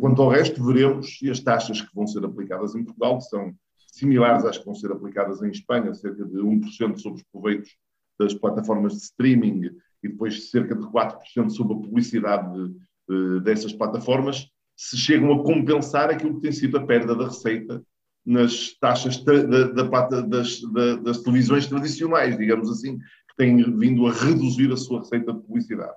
Quanto 0.00 0.22
ao 0.22 0.28
resto, 0.28 0.62
veremos 0.64 1.18
se 1.18 1.30
as 1.30 1.40
taxas 1.40 1.80
que 1.80 1.94
vão 1.94 2.06
ser 2.06 2.24
aplicadas 2.24 2.74
em 2.74 2.84
Portugal, 2.84 3.18
que 3.18 3.24
são 3.24 3.54
similares 3.98 4.44
às 4.44 4.58
que 4.58 4.64
vão 4.64 4.74
ser 4.74 4.90
aplicadas 4.90 5.42
em 5.42 5.50
Espanha, 5.50 5.94
cerca 5.94 6.24
de 6.24 6.36
1% 6.38 6.98
sobre 6.98 7.20
os 7.20 7.26
proveitos 7.30 7.70
das 8.18 8.34
plataformas 8.34 8.92
de 8.92 8.98
streaming 8.98 9.70
e 10.02 10.08
depois 10.08 10.50
cerca 10.50 10.74
de 10.74 10.84
4% 10.86 11.50
sobre 11.50 11.74
a 11.74 11.80
publicidade 11.80 12.74
de, 13.08 13.40
dessas 13.40 13.72
plataformas, 13.72 14.46
se 14.76 14.96
chegam 14.96 15.32
a 15.32 15.42
compensar 15.42 16.10
aquilo 16.10 16.34
que 16.36 16.42
tem 16.42 16.52
sido 16.52 16.76
a 16.76 16.86
perda 16.86 17.14
da 17.14 17.26
receita 17.26 17.82
nas 18.26 18.76
taxas 18.80 19.22
da, 19.22 19.42
da, 19.42 20.20
das, 20.22 20.60
das 21.02 21.18
televisões 21.22 21.66
tradicionais, 21.66 22.36
digamos 22.36 22.70
assim, 22.70 22.98
que 22.98 23.36
têm 23.36 23.56
vindo 23.76 24.06
a 24.06 24.12
reduzir 24.12 24.72
a 24.72 24.76
sua 24.76 25.00
receita 25.00 25.32
de 25.32 25.40
publicidade. 25.40 25.94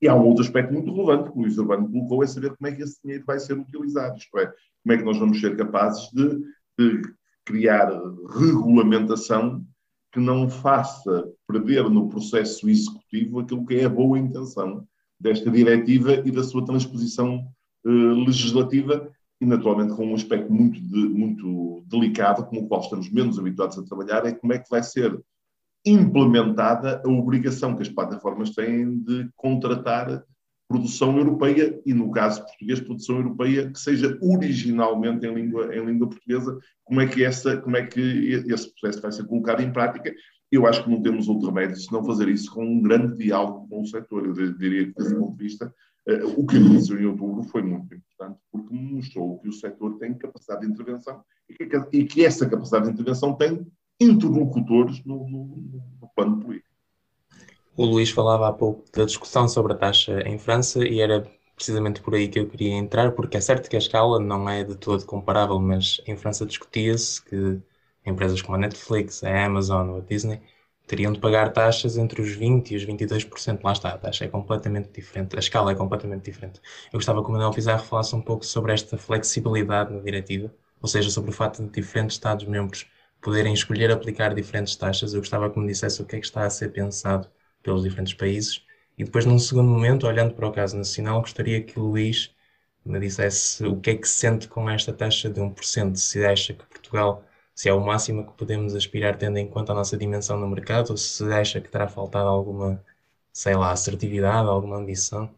E 0.00 0.08
há 0.08 0.14
um 0.14 0.24
outro 0.24 0.44
aspecto 0.44 0.72
muito 0.72 0.92
relevante 0.92 1.30
que 1.30 1.38
o 1.38 1.42
Luís 1.42 1.58
Urbano 1.58 1.90
colocou, 1.90 2.22
é 2.22 2.26
saber 2.26 2.54
como 2.56 2.68
é 2.68 2.72
que 2.72 2.82
esse 2.82 3.00
dinheiro 3.02 3.24
vai 3.26 3.38
ser 3.38 3.54
utilizado, 3.54 4.16
isto 4.16 4.38
é, 4.38 4.46
como 4.46 4.92
é 4.92 4.96
que 4.96 5.04
nós 5.04 5.18
vamos 5.18 5.40
ser 5.40 5.56
capazes 5.56 6.10
de, 6.12 6.38
de 6.78 7.02
criar 7.50 7.90
regulamentação 8.28 9.64
que 10.12 10.20
não 10.20 10.48
faça 10.48 11.28
perder 11.46 11.88
no 11.90 12.08
processo 12.08 12.68
executivo 12.68 13.40
aquilo 13.40 13.66
que 13.66 13.74
é 13.74 13.84
a 13.84 13.88
boa 13.88 14.18
intenção 14.18 14.86
desta 15.18 15.50
diretiva 15.50 16.14
e 16.24 16.30
da 16.30 16.44
sua 16.44 16.64
transposição 16.64 17.46
eh, 17.84 17.88
legislativa 17.90 19.10
e, 19.40 19.46
naturalmente, 19.46 19.94
com 19.94 20.06
um 20.06 20.14
aspecto 20.14 20.52
muito, 20.52 20.80
de, 20.80 21.08
muito 21.08 21.82
delicado, 21.86 22.44
com 22.46 22.58
o 22.58 22.68
qual 22.68 22.80
estamos 22.80 23.10
menos 23.10 23.38
habituados 23.38 23.78
a 23.78 23.82
trabalhar, 23.82 24.26
é 24.26 24.32
como 24.32 24.52
é 24.52 24.58
que 24.58 24.70
vai 24.70 24.82
ser 24.82 25.18
implementada 25.84 27.02
a 27.04 27.08
obrigação 27.08 27.74
que 27.74 27.82
as 27.82 27.88
plataformas 27.88 28.50
têm 28.50 28.98
de 29.00 29.28
contratar 29.34 30.24
produção 30.70 31.18
europeia 31.18 31.82
e, 31.84 31.92
no 31.92 32.12
caso 32.12 32.44
português, 32.44 32.78
produção 32.78 33.16
europeia 33.16 33.68
que 33.72 33.80
seja 33.80 34.16
originalmente 34.22 35.26
em 35.26 35.34
língua, 35.34 35.74
em 35.74 35.84
língua 35.84 36.08
portuguesa. 36.08 36.60
Como 36.84 37.00
é, 37.00 37.08
que 37.08 37.24
essa, 37.24 37.56
como 37.56 37.76
é 37.76 37.84
que 37.84 38.00
esse 38.46 38.72
processo 38.72 39.02
vai 39.02 39.10
ser 39.10 39.26
colocado 39.26 39.62
em 39.62 39.72
prática? 39.72 40.14
Eu 40.50 40.68
acho 40.68 40.84
que 40.84 40.90
não 40.90 41.02
temos 41.02 41.28
outro 41.28 41.48
remédio 41.48 41.76
senão 41.76 42.04
fazer 42.04 42.28
isso 42.28 42.54
com 42.54 42.64
um 42.64 42.80
grande 42.80 43.16
diálogo 43.16 43.66
com 43.68 43.80
o 43.80 43.86
setor. 43.86 44.26
Eu 44.26 44.32
diria 44.56 44.86
que, 44.86 44.92
desse 44.92 45.16
ponto 45.16 45.36
de 45.36 45.42
vista, 45.42 45.74
eh, 46.06 46.24
o 46.24 46.46
que 46.46 46.56
aconteceu 46.56 47.00
em 47.00 47.06
outubro 47.06 47.42
foi 47.42 47.62
muito 47.62 47.92
importante, 47.92 48.38
porque 48.52 48.72
mostrou 48.72 49.40
que 49.40 49.48
o 49.48 49.52
setor 49.52 49.98
tem 49.98 50.14
capacidade 50.14 50.60
de 50.60 50.72
intervenção 50.72 51.20
e 51.48 52.04
que, 52.04 52.24
essa 52.24 52.48
capacidade 52.48 52.86
de 52.86 52.92
intervenção 52.92 53.34
tem 53.34 53.66
interlocutores 54.00 55.04
no, 55.04 55.28
no, 55.28 55.46
no 56.00 56.08
plano 56.14 56.38
político. 56.38 56.69
O 57.80 57.86
Luís 57.86 58.10
falava 58.10 58.46
há 58.46 58.52
pouco 58.52 58.84
da 58.92 59.06
discussão 59.06 59.48
sobre 59.48 59.72
a 59.72 59.76
taxa 59.76 60.20
em 60.28 60.38
França 60.38 60.86
e 60.86 61.00
era 61.00 61.26
precisamente 61.56 62.02
por 62.02 62.14
aí 62.14 62.28
que 62.28 62.38
eu 62.38 62.46
queria 62.46 62.74
entrar, 62.74 63.12
porque 63.12 63.38
é 63.38 63.40
certo 63.40 63.70
que 63.70 63.76
a 63.76 63.78
escala 63.78 64.20
não 64.20 64.46
é 64.50 64.62
de 64.62 64.76
todo 64.76 65.06
comparável, 65.06 65.58
mas 65.58 65.98
em 66.06 66.14
França 66.14 66.44
discutia-se 66.44 67.24
que 67.24 67.58
empresas 68.04 68.42
como 68.42 68.56
a 68.56 68.58
Netflix, 68.58 69.24
a 69.24 69.46
Amazon 69.46 69.88
ou 69.88 69.96
a 69.96 70.00
Disney 70.00 70.42
teriam 70.86 71.10
de 71.10 71.20
pagar 71.20 71.54
taxas 71.54 71.96
entre 71.96 72.20
os 72.20 72.36
20% 72.36 72.70
e 72.70 72.76
os 72.76 72.84
22%. 72.84 73.60
Lá 73.64 73.72
está, 73.72 73.94
a 73.94 73.98
taxa 73.98 74.26
é 74.26 74.28
completamente 74.28 74.90
diferente, 74.92 75.34
a 75.36 75.38
escala 75.38 75.72
é 75.72 75.74
completamente 75.74 76.24
diferente. 76.24 76.60
Eu 76.92 76.98
gostava 76.98 77.22
que 77.22 77.30
o 77.30 77.32
Manuel 77.32 77.50
Pizarro 77.50 77.82
falasse 77.82 78.14
um 78.14 78.20
pouco 78.20 78.44
sobre 78.44 78.74
esta 78.74 78.98
flexibilidade 78.98 79.90
na 79.90 80.00
diretiva, 80.00 80.52
ou 80.82 80.88
seja, 80.88 81.08
sobre 81.08 81.30
o 81.30 81.32
facto 81.32 81.62
de 81.62 81.70
diferentes 81.70 82.16
Estados-membros 82.16 82.86
poderem 83.22 83.54
escolher 83.54 83.90
aplicar 83.90 84.34
diferentes 84.34 84.76
taxas. 84.76 85.14
Eu 85.14 85.20
gostava 85.20 85.48
que 85.48 85.58
me 85.58 85.66
dissesse 85.66 86.02
o 86.02 86.04
que 86.04 86.16
é 86.16 86.20
que 86.20 86.26
está 86.26 86.44
a 86.44 86.50
ser 86.50 86.72
pensado 86.72 87.26
pelos 87.62 87.82
diferentes 87.82 88.14
países. 88.14 88.64
E 88.98 89.04
depois, 89.04 89.24
num 89.24 89.38
segundo 89.38 89.68
momento, 89.68 90.06
olhando 90.06 90.34
para 90.34 90.48
o 90.48 90.52
caso 90.52 90.76
nacional, 90.76 91.20
gostaria 91.20 91.62
que 91.62 91.78
o 91.78 91.84
Luís 91.84 92.34
me 92.84 92.98
dissesse 93.00 93.64
o 93.66 93.76
que 93.76 93.90
é 93.90 93.96
que 93.96 94.08
se 94.08 94.18
sente 94.18 94.48
com 94.48 94.68
esta 94.68 94.92
taxa 94.92 95.28
de 95.28 95.40
1%, 95.40 95.96
se 95.96 96.24
acha 96.24 96.54
que 96.54 96.64
Portugal, 96.66 97.24
se 97.54 97.68
é 97.68 97.72
o 97.74 97.80
máximo 97.80 98.26
que 98.26 98.32
podemos 98.36 98.74
aspirar 98.74 99.16
tendo 99.16 99.38
em 99.38 99.48
conta 99.48 99.72
a 99.72 99.74
nossa 99.74 99.96
dimensão 99.96 100.38
no 100.38 100.48
mercado, 100.48 100.90
ou 100.90 100.96
se 100.96 101.24
acha 101.32 101.60
que 101.60 101.68
terá 101.68 101.88
faltado 101.88 102.28
alguma, 102.28 102.82
sei 103.32 103.54
lá, 103.54 103.72
assertividade, 103.72 104.48
alguma 104.48 104.78
ambição. 104.78 105.30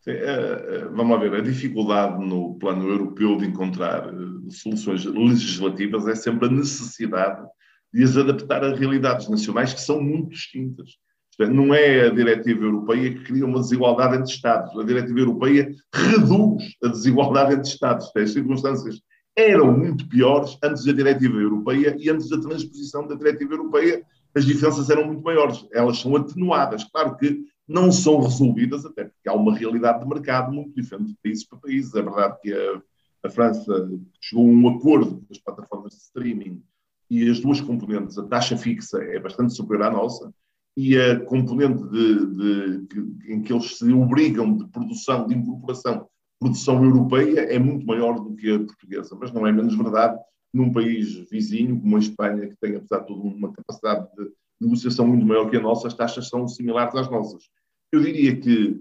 Sim, 0.00 0.12
é, 0.12 0.84
vamos 0.84 1.16
lá 1.16 1.16
ver, 1.16 1.34
a 1.34 1.42
dificuldade 1.42 2.24
no 2.24 2.54
plano 2.58 2.88
europeu 2.88 3.36
de 3.36 3.46
encontrar 3.46 4.08
eh, 4.08 4.50
soluções 4.50 5.04
legislativas 5.04 6.06
é 6.06 6.14
sempre 6.14 6.46
a 6.46 6.50
necessidade 6.50 7.44
de 7.92 8.04
as 8.04 8.16
adaptar 8.16 8.62
a 8.62 8.74
realidades 8.74 9.28
nacionais 9.28 9.74
que 9.74 9.80
são 9.80 10.00
muito 10.00 10.30
distintas. 10.30 10.96
Não 11.38 11.74
é 11.74 12.06
a 12.06 12.10
diretiva 12.10 12.64
europeia 12.64 13.12
que 13.12 13.24
cria 13.24 13.44
uma 13.44 13.60
desigualdade 13.60 14.16
entre 14.16 14.30
Estados. 14.30 14.78
A 14.78 14.84
diretiva 14.84 15.18
europeia 15.18 15.74
reduz 15.92 16.64
a 16.82 16.88
desigualdade 16.88 17.54
entre 17.54 17.68
Estados. 17.68 18.10
As 18.16 18.30
circunstâncias 18.30 19.00
eram 19.36 19.76
muito 19.76 20.08
piores 20.08 20.56
antes 20.62 20.84
da 20.84 20.92
diretiva 20.92 21.36
europeia 21.36 21.94
e 21.98 22.08
antes 22.08 22.30
da 22.30 22.40
transposição 22.40 23.06
da 23.06 23.14
diretiva 23.14 23.52
europeia, 23.52 24.02
as 24.34 24.46
diferenças 24.46 24.88
eram 24.88 25.06
muito 25.06 25.22
maiores. 25.22 25.66
Elas 25.72 25.98
são 25.98 26.16
atenuadas. 26.16 26.84
Claro 26.84 27.16
que 27.16 27.44
não 27.68 27.92
são 27.92 28.20
resolvidas, 28.20 28.86
até 28.86 29.04
porque 29.04 29.28
há 29.28 29.34
uma 29.34 29.54
realidade 29.54 30.00
de 30.00 30.08
mercado 30.08 30.52
muito 30.52 30.74
diferente 30.74 31.08
de 31.08 31.18
países 31.22 31.46
para 31.46 31.58
países. 31.58 31.94
É 31.94 32.02
verdade 32.02 32.38
que 32.40 32.52
a, 32.52 32.82
a 33.24 33.30
França 33.30 33.90
chegou 34.20 34.46
a 34.46 34.50
um 34.50 34.68
acordo 34.68 35.16
com 35.16 35.26
as 35.30 35.38
plataformas 35.38 35.92
de 35.92 35.98
streaming 35.98 36.62
e 37.10 37.28
as 37.30 37.40
duas 37.40 37.60
componentes, 37.60 38.18
a 38.18 38.24
taxa 38.24 38.56
fixa 38.56 38.98
é 39.02 39.18
bastante 39.18 39.54
superior 39.54 39.86
à 39.86 39.90
nossa, 39.90 40.32
e 40.76 40.96
a 40.98 41.18
componente 41.20 41.82
de, 41.84 42.26
de, 42.26 42.78
de, 42.86 43.32
em 43.32 43.40
que 43.40 43.52
eles 43.52 43.78
se 43.78 43.90
obrigam 43.92 44.56
de 44.56 44.68
produção, 44.68 45.26
de 45.26 45.34
incorporação, 45.34 46.06
produção 46.38 46.84
europeia, 46.84 47.40
é 47.40 47.58
muito 47.58 47.86
maior 47.86 48.20
do 48.20 48.36
que 48.36 48.52
a 48.52 48.58
portuguesa. 48.58 49.16
Mas 49.18 49.32
não 49.32 49.46
é 49.46 49.52
menos 49.52 49.74
verdade 49.74 50.18
num 50.52 50.72
país 50.72 51.14
vizinho, 51.30 51.80
como 51.80 51.96
a 51.96 52.00
Espanha, 52.00 52.46
que 52.46 52.56
tem, 52.60 52.76
apesar 52.76 53.00
de 53.00 53.06
tudo, 53.06 53.22
uma 53.22 53.52
capacidade 53.52 54.06
de 54.16 54.30
negociação 54.60 55.06
muito 55.06 55.24
maior 55.24 55.50
que 55.50 55.56
a 55.56 55.60
nossa, 55.60 55.86
as 55.86 55.94
taxas 55.94 56.28
são 56.28 56.46
similares 56.46 56.94
às 56.94 57.10
nossas. 57.10 57.44
Eu 57.90 58.00
diria 58.00 58.36
que 58.36 58.78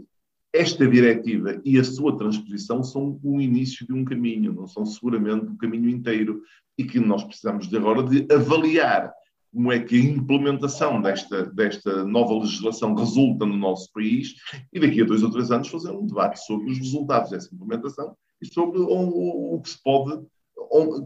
esta 0.53 0.87
diretiva 0.87 1.61
e 1.65 1.77
a 1.77 1.83
sua 1.83 2.17
transposição 2.17 2.81
são 2.81 3.19
o 3.21 3.41
início 3.41 3.85
de 3.85 3.93
um 3.93 4.05
caminho, 4.05 4.53
não 4.53 4.67
são 4.67 4.85
seguramente 4.85 5.47
o 5.47 5.57
caminho 5.57 5.89
inteiro, 5.89 6.41
e 6.77 6.83
que 6.83 6.99
nós 6.99 7.23
precisamos 7.23 7.67
de 7.67 7.77
agora 7.77 8.03
de 8.03 8.25
avaliar 8.33 9.13
como 9.55 9.71
é 9.71 9.79
que 9.79 9.95
a 9.95 10.03
implementação 10.03 11.01
desta, 11.01 11.45
desta 11.45 12.03
nova 12.03 12.33
legislação 12.33 12.93
resulta 12.93 13.45
no 13.45 13.55
nosso 13.55 13.89
país 13.93 14.35
e 14.73 14.79
daqui 14.81 15.01
a 15.01 15.05
dois 15.05 15.23
ou 15.23 15.31
três 15.31 15.49
anos 15.49 15.69
fazer 15.69 15.91
um 15.91 16.05
debate 16.05 16.45
sobre 16.45 16.69
os 16.69 16.77
resultados 16.77 17.31
dessa 17.31 17.55
implementação 17.55 18.13
e 18.41 18.45
sobre 18.45 18.79
o, 18.79 19.55
o 19.55 19.61
que 19.61 19.69
se 19.69 19.81
pode, 19.81 20.25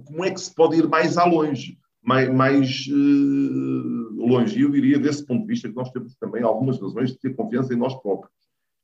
como 0.04 0.26
é 0.26 0.32
que 0.32 0.42
se 0.42 0.54
pode 0.56 0.78
ir 0.78 0.88
mais 0.88 1.16
a 1.16 1.26
longe, 1.26 1.78
mais, 2.02 2.28
mais 2.34 2.88
uh, 2.88 4.16
longe. 4.16 4.58
E 4.58 4.64
eu 4.64 4.72
diria, 4.72 4.98
desse 4.98 5.24
ponto 5.24 5.42
de 5.42 5.48
vista, 5.48 5.70
que 5.70 5.76
nós 5.76 5.92
temos 5.92 6.16
também 6.16 6.42
algumas 6.42 6.82
razões 6.82 7.12
de 7.12 7.20
ter 7.20 7.36
confiança 7.36 7.72
em 7.72 7.78
nós 7.78 7.94
próprios, 8.02 8.34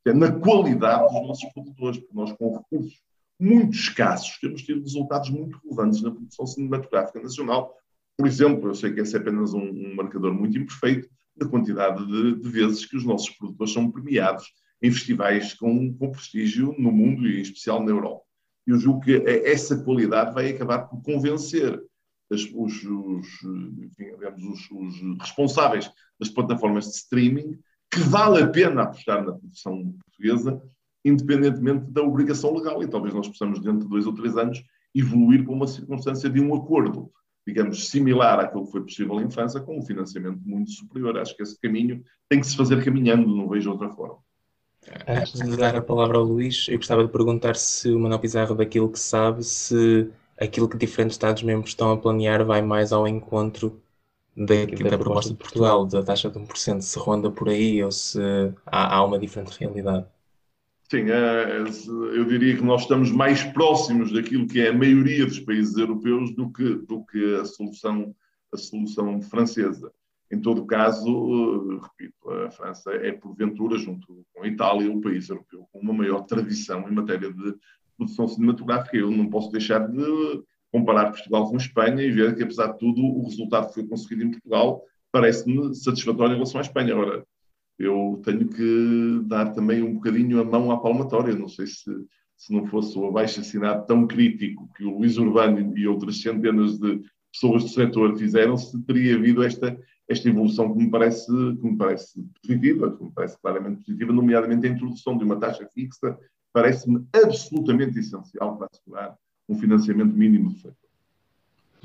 é 0.06 0.14
na 0.14 0.32
qualidade 0.32 1.12
dos 1.12 1.28
nossos 1.28 1.52
produtores, 1.54 1.98
porque 1.98 2.16
nós 2.16 2.32
com 2.34 2.56
recursos 2.56 3.02
muito 3.40 3.74
escassos, 3.74 4.38
temos 4.40 4.62
tido 4.62 4.82
resultados 4.82 5.32
muito 5.32 5.60
relevantes 5.64 6.04
na 6.04 6.12
produção 6.12 6.46
cinematográfica 6.46 7.20
nacional. 7.20 7.76
Por 8.18 8.28
exemplo, 8.28 8.70
eu 8.70 8.76
sei 8.76 8.94
que 8.94 9.02
esse 9.02 9.16
é 9.16 9.20
apenas 9.20 9.54
um, 9.54 9.62
um 9.62 9.96
marcador 9.96 10.34
muito 10.34 10.58
imperfeito 10.58 11.10
da 11.36 11.48
quantidade 11.48 12.06
de, 12.06 12.36
de, 12.36 12.50
vezes 12.50 12.86
que 12.86 12.96
os 12.96 13.04
nossos 13.04 13.30
produtores 13.32 13.74
são 13.74 13.92
premiados 13.92 14.46
em 14.82 14.92
festivais 14.92 15.54
com, 15.54 15.94
com 15.94 16.12
prestígio 16.12 16.74
no 16.78 16.92
mundo 16.92 17.28
e 17.28 17.40
em 17.40 17.42
especial 17.42 17.84
na 17.84 17.92
Europa. 17.92 18.24
Eu 18.66 18.78
julgo 18.80 19.02
que 19.02 19.16
essa 19.26 19.84
qualidade 19.84 20.34
vai 20.34 20.50
acabar 20.50 20.88
por 20.88 21.02
convencer 21.02 21.80
os, 22.32 22.44
os, 22.54 22.84
enfim, 23.78 24.12
os, 24.38 24.72
os 24.72 25.20
responsáveis 25.20 25.92
das 26.20 26.30
plataformas 26.30 26.86
de 26.86 26.96
streaming 26.96 27.60
que 27.92 28.00
vale 28.00 28.42
a 28.42 28.48
pena 28.48 28.84
apostar 28.84 29.24
na 29.24 29.34
produção 29.34 29.94
portuguesa 30.04 30.62
independentemente 31.06 31.92
da 31.92 32.02
obrigação 32.02 32.54
legal. 32.56 32.82
E 32.82 32.88
talvez 32.88 33.14
nós 33.14 33.28
possamos, 33.28 33.60
dentro 33.60 33.82
de 33.82 33.88
dois 33.88 34.08
ou 34.08 34.14
três 34.14 34.36
anos, 34.36 34.62
evoluir 34.94 35.46
para 35.46 35.54
uma 35.54 35.68
circunstância 35.68 36.28
de 36.30 36.42
um 36.42 36.56
acordo, 36.56 37.12
digamos, 37.46 37.90
similar 37.90 38.40
àquilo 38.40 38.66
que 38.66 38.72
foi 38.72 38.82
possível 38.82 39.20
em 39.22 39.30
França, 39.30 39.60
com 39.60 39.78
um 39.78 39.82
financiamento 39.82 40.42
muito 40.44 40.72
superior. 40.72 41.18
Acho 41.18 41.36
que 41.36 41.44
esse 41.44 41.60
caminho 41.60 42.04
tem 42.28 42.40
que 42.40 42.48
se 42.48 42.58
fazer 42.58 42.84
caminhando, 42.84 43.36
não 43.36 43.48
vejo 43.48 43.72
outra 43.72 43.90
forma. 43.90 44.18
Antes 45.08 45.40
de 45.40 45.58
dar 45.58 45.76
a 45.76 45.82
palavra 45.82 46.18
ao 46.18 46.24
Luís, 46.24 46.68
eu 46.70 46.78
gostava 46.78 47.04
de 47.04 47.12
perguntar 47.12 47.56
se 47.56 47.90
o 47.90 48.00
Manuel 48.00 48.20
Pizarro, 48.20 48.56
daquilo 48.56 48.92
que 48.92 49.00
sabe, 49.00 49.44
se 49.44 50.10
aquilo 50.40 50.70
que 50.70 50.78
diferentes 50.78 51.16
Estados-membros 51.16 51.72
estão 51.72 51.92
a 51.92 51.98
planear 51.98 52.46
vai 52.46 52.62
mais 52.62 52.92
ao 52.92 53.08
encontro 53.08 53.82
da, 54.36 54.66
da 54.90 54.98
proposta 54.98 55.32
de 55.32 55.38
Portugal, 55.38 55.86
da 55.86 56.04
taxa 56.04 56.30
de 56.30 56.38
1%, 56.38 56.82
se 56.82 57.00
ronda 57.00 57.32
por 57.32 57.50
aí 57.50 57.84
ou 57.84 57.92
se 57.92 58.20
há, 58.66 58.96
há 58.96 59.06
uma 59.06 59.18
diferente 59.18 59.58
realidade. 59.60 60.06
Sim, 60.90 61.10
é, 61.10 61.62
eu 62.16 62.26
diria 62.26 62.56
que 62.56 62.64
nós 62.64 62.84
estamos 62.84 63.12
mais 63.12 63.44
próximos 63.44 64.12
daquilo 64.12 64.48
que 64.48 64.62
é 64.62 64.70
a 64.70 64.74
maioria 64.74 65.26
dos 65.26 65.40
países 65.40 65.76
europeus 65.76 66.34
do 66.36 66.52
que, 66.52 66.76
do 66.76 67.04
que 67.06 67.36
a, 67.38 67.46
solução, 67.46 68.16
a 68.54 68.58
solução 68.58 69.20
francesa. 69.20 69.92
Em 70.32 70.40
todo 70.40 70.66
caso, 70.66 71.10
uh, 71.10 71.80
repito, 71.80 72.30
a 72.30 72.52
França 72.52 72.92
é, 72.94 73.12
porventura, 73.12 73.80
junto 73.80 74.26
com 74.34 74.44
a 74.44 74.48
Itália, 74.48 74.92
o 74.92 75.02
país 75.02 75.28
europeu 75.30 75.68
com 75.72 75.80
uma 75.80 75.94
maior 75.94 76.22
tradição 76.22 76.88
em 76.88 76.94
matéria 76.94 77.34
de 77.34 77.56
produção 77.98 78.28
cinematográfica. 78.28 78.98
Eu 78.98 79.10
não 79.10 79.28
posso 79.28 79.52
deixar 79.52 79.88
de 79.88 80.44
comparar 80.72 81.12
Portugal 81.12 81.50
com 81.50 81.58
Espanha 81.58 82.04
e 82.04 82.12
ver 82.12 82.36
que, 82.36 82.44
apesar 82.44 82.74
de 82.74 82.80
tudo, 82.80 83.02
o 83.02 83.24
resultado 83.24 83.68
que 83.68 83.76
foi 83.76 83.88
conseguido 83.88 84.24
em 84.24 84.32
Portugal 84.32 84.84
parece-me 85.12 85.74
satisfatório 85.74 86.34
em 86.34 86.36
relação 86.36 86.60
à 86.60 86.62
Espanha. 86.62 86.94
Agora, 86.94 87.26
eu 87.78 88.22
tenho 88.24 88.48
que 88.48 89.22
dar 89.26 89.52
também 89.54 89.84
um 89.84 89.96
bocadinho 89.96 90.40
a 90.40 90.44
mão 90.44 90.72
à 90.72 90.80
palmatória. 90.80 91.36
Não 91.36 91.48
sei 91.48 91.68
se, 91.68 91.92
se 92.38 92.54
não 92.54 92.66
fosse 92.68 92.98
o 92.98 93.08
abaixo-assinado 93.08 93.86
tão 93.86 94.08
crítico 94.08 94.70
que 94.76 94.84
o 94.84 94.98
Luís 94.98 95.18
Urbano 95.18 95.78
e 95.78 95.88
outras 95.88 96.22
centenas 96.22 96.80
de 96.80 97.02
pessoas 97.32 97.64
do 97.64 97.70
setor 97.70 98.18
fizeram, 98.18 98.56
se 98.58 98.82
teria 98.84 99.16
havido 99.16 99.44
esta, 99.44 99.78
esta 100.08 100.30
evolução 100.30 100.74
que 100.74 100.84
me, 100.84 100.90
parece, 100.90 101.28
que 101.28 101.70
me 101.70 101.78
parece 101.78 102.24
positiva, 102.42 102.96
que 102.96 103.04
me 103.04 103.12
parece 103.12 103.38
claramente 103.42 103.84
positiva, 103.84 104.14
nomeadamente 104.14 104.68
a 104.68 104.70
introdução 104.70 105.18
de 105.18 105.26
uma 105.26 105.38
taxa 105.38 105.68
fixa, 105.74 106.18
parece-me 106.54 107.06
absolutamente 107.14 108.00
essencial 108.00 108.58
para 108.58 108.70
assegurar 108.72 109.18
um 109.50 109.56
financiamento 109.56 110.16
mínimo 110.16 110.52
do 110.52 110.56
setor. 110.58 110.85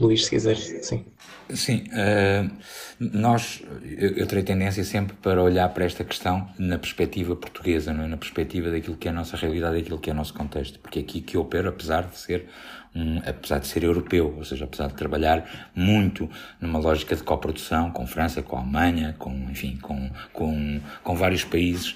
Luís, 0.00 0.24
se 0.24 0.30
quiser, 0.30 0.56
sim. 0.56 1.04
Sim, 1.50 1.84
uh, 1.88 2.50
nós, 2.98 3.62
eu, 3.82 4.10
eu 4.10 4.26
terei 4.26 4.42
tendência 4.44 4.84
sempre 4.84 5.16
para 5.16 5.42
olhar 5.42 5.68
para 5.70 5.84
esta 5.84 6.04
questão 6.04 6.48
na 6.58 6.78
perspectiva 6.78 7.34
portuguesa, 7.34 7.92
não 7.92 8.04
é? 8.04 8.06
na 8.06 8.16
perspectiva 8.16 8.70
daquilo 8.70 8.96
que 8.96 9.08
é 9.08 9.10
a 9.10 9.14
nossa 9.14 9.36
realidade, 9.36 9.76
daquilo 9.76 9.98
que 9.98 10.08
é 10.08 10.12
o 10.12 10.16
nosso 10.16 10.32
contexto, 10.32 10.78
porque 10.78 11.00
é 11.00 11.02
aqui 11.02 11.20
que 11.20 11.36
eu 11.36 11.42
opero, 11.42 11.68
apesar 11.68 12.02
de 12.04 12.18
ser 12.18 12.46
um, 12.94 13.18
apesar 13.18 13.58
de 13.58 13.66
ser 13.66 13.82
europeu, 13.82 14.34
ou 14.36 14.44
seja, 14.44 14.64
apesar 14.64 14.88
de 14.88 14.94
trabalhar 14.94 15.70
muito 15.74 16.28
numa 16.60 16.78
lógica 16.78 17.14
de 17.14 17.22
coprodução 17.22 17.90
com 17.90 18.06
França, 18.06 18.42
com 18.42 18.56
a 18.56 18.60
Alemanha, 18.60 19.14
com, 19.18 19.32
enfim, 19.50 19.78
com, 19.80 20.10
com, 20.32 20.80
com 21.02 21.14
vários 21.14 21.44
países 21.44 21.92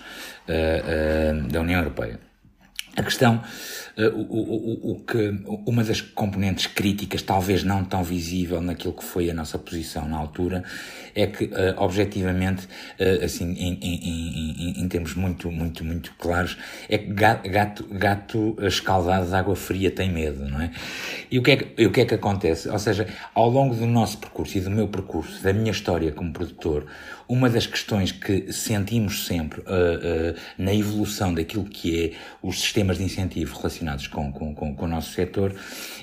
uh, 0.49 1.45
uh, 1.45 1.49
da 1.49 1.61
União 1.61 1.81
Europeia. 1.81 2.21
A 2.97 3.03
questão, 3.03 3.43
uh, 3.99 4.03
o, 4.03 4.93
o, 4.93 4.93
o, 4.93 5.01
que, 5.01 5.43
uma 5.67 5.83
das 5.83 6.01
componentes 6.01 6.69
críticas, 6.69 7.23
talvez 7.23 7.65
não 7.65 7.85
tão 7.85 8.05
visível 8.05 8.61
naquilo 8.61 8.93
que 8.93 9.03
foi 9.03 9.29
a 9.29 9.35
nossa 9.35 9.59
posição 9.59 10.09
na 10.09 10.17
altura, 10.17 10.63
é 11.13 11.27
que, 11.27 11.47
uh, 11.47 11.75
objetivamente, 11.79 12.67
uh, 12.67 13.25
assim, 13.25 13.53
em, 13.53 13.79
em, 13.83 14.79
em, 14.79 14.83
em, 14.83 14.89
termos 14.89 15.15
muito, 15.15 15.51
muito, 15.51 15.85
muito 15.85 16.15
claros, 16.17 16.57
é 16.89 16.97
que 16.97 17.13
gato, 17.13 17.85
gato 17.91 18.57
escaldado 18.61 19.27
de 19.27 19.35
água 19.35 19.57
fria 19.57 19.91
tem 19.91 20.13
medo, 20.13 20.49
não 20.49 20.61
é? 20.61 20.71
E 21.29 21.39
o 21.39 21.43
que 21.43 21.51
é 21.51 21.57
que, 21.57 21.87
o 21.87 21.91
que 21.91 22.01
é 22.03 22.05
que 22.05 22.15
acontece? 22.15 22.69
Ou 22.69 22.79
seja, 22.79 23.09
ao 23.35 23.51
longo 23.51 23.75
do 23.75 23.87
nosso 23.87 24.19
percurso 24.19 24.57
e 24.57 24.61
do 24.61 24.71
meu 24.71 24.87
percurso, 24.87 25.43
da 25.43 25.53
minha 25.53 25.73
história 25.73 26.13
como 26.13 26.33
produtor, 26.33 26.87
uma 27.29 27.49
das 27.49 27.67
questões 27.67 28.13
que 28.13 28.53
sentimos 28.53 29.27
sempre 29.27 29.61
uh, 29.61 30.35
na 30.59 30.75
evolução 30.75 31.33
daquilo 31.33 31.65
que 31.65 32.05
é 32.05 32.13
os 32.43 32.61
sistemas 32.61 32.84
de 32.93 33.05
incentivo 33.05 33.57
relacionados 33.57 34.07
com, 34.07 34.33
com, 34.33 34.55
com, 34.55 34.75
com 34.75 34.85
o 34.85 34.89
nosso 34.89 35.13
setor 35.13 35.55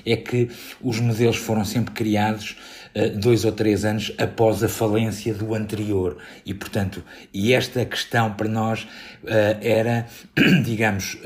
é 0.04 0.16
que 0.16 0.50
os 0.80 0.98
modelos 0.98 1.36
foram 1.36 1.64
sempre 1.64 1.94
criados 1.94 2.56
uh, 2.96 3.18
dois 3.18 3.44
ou 3.44 3.52
três 3.52 3.84
anos 3.84 4.12
após 4.18 4.64
a 4.64 4.68
falência 4.68 5.34
do 5.34 5.54
anterior. 5.54 6.16
E, 6.44 6.54
portanto, 6.54 7.04
e 7.32 7.52
esta 7.52 7.84
questão 7.84 8.32
para 8.32 8.48
nós 8.48 8.86
era, 9.60 10.06
digamos, 10.64 11.18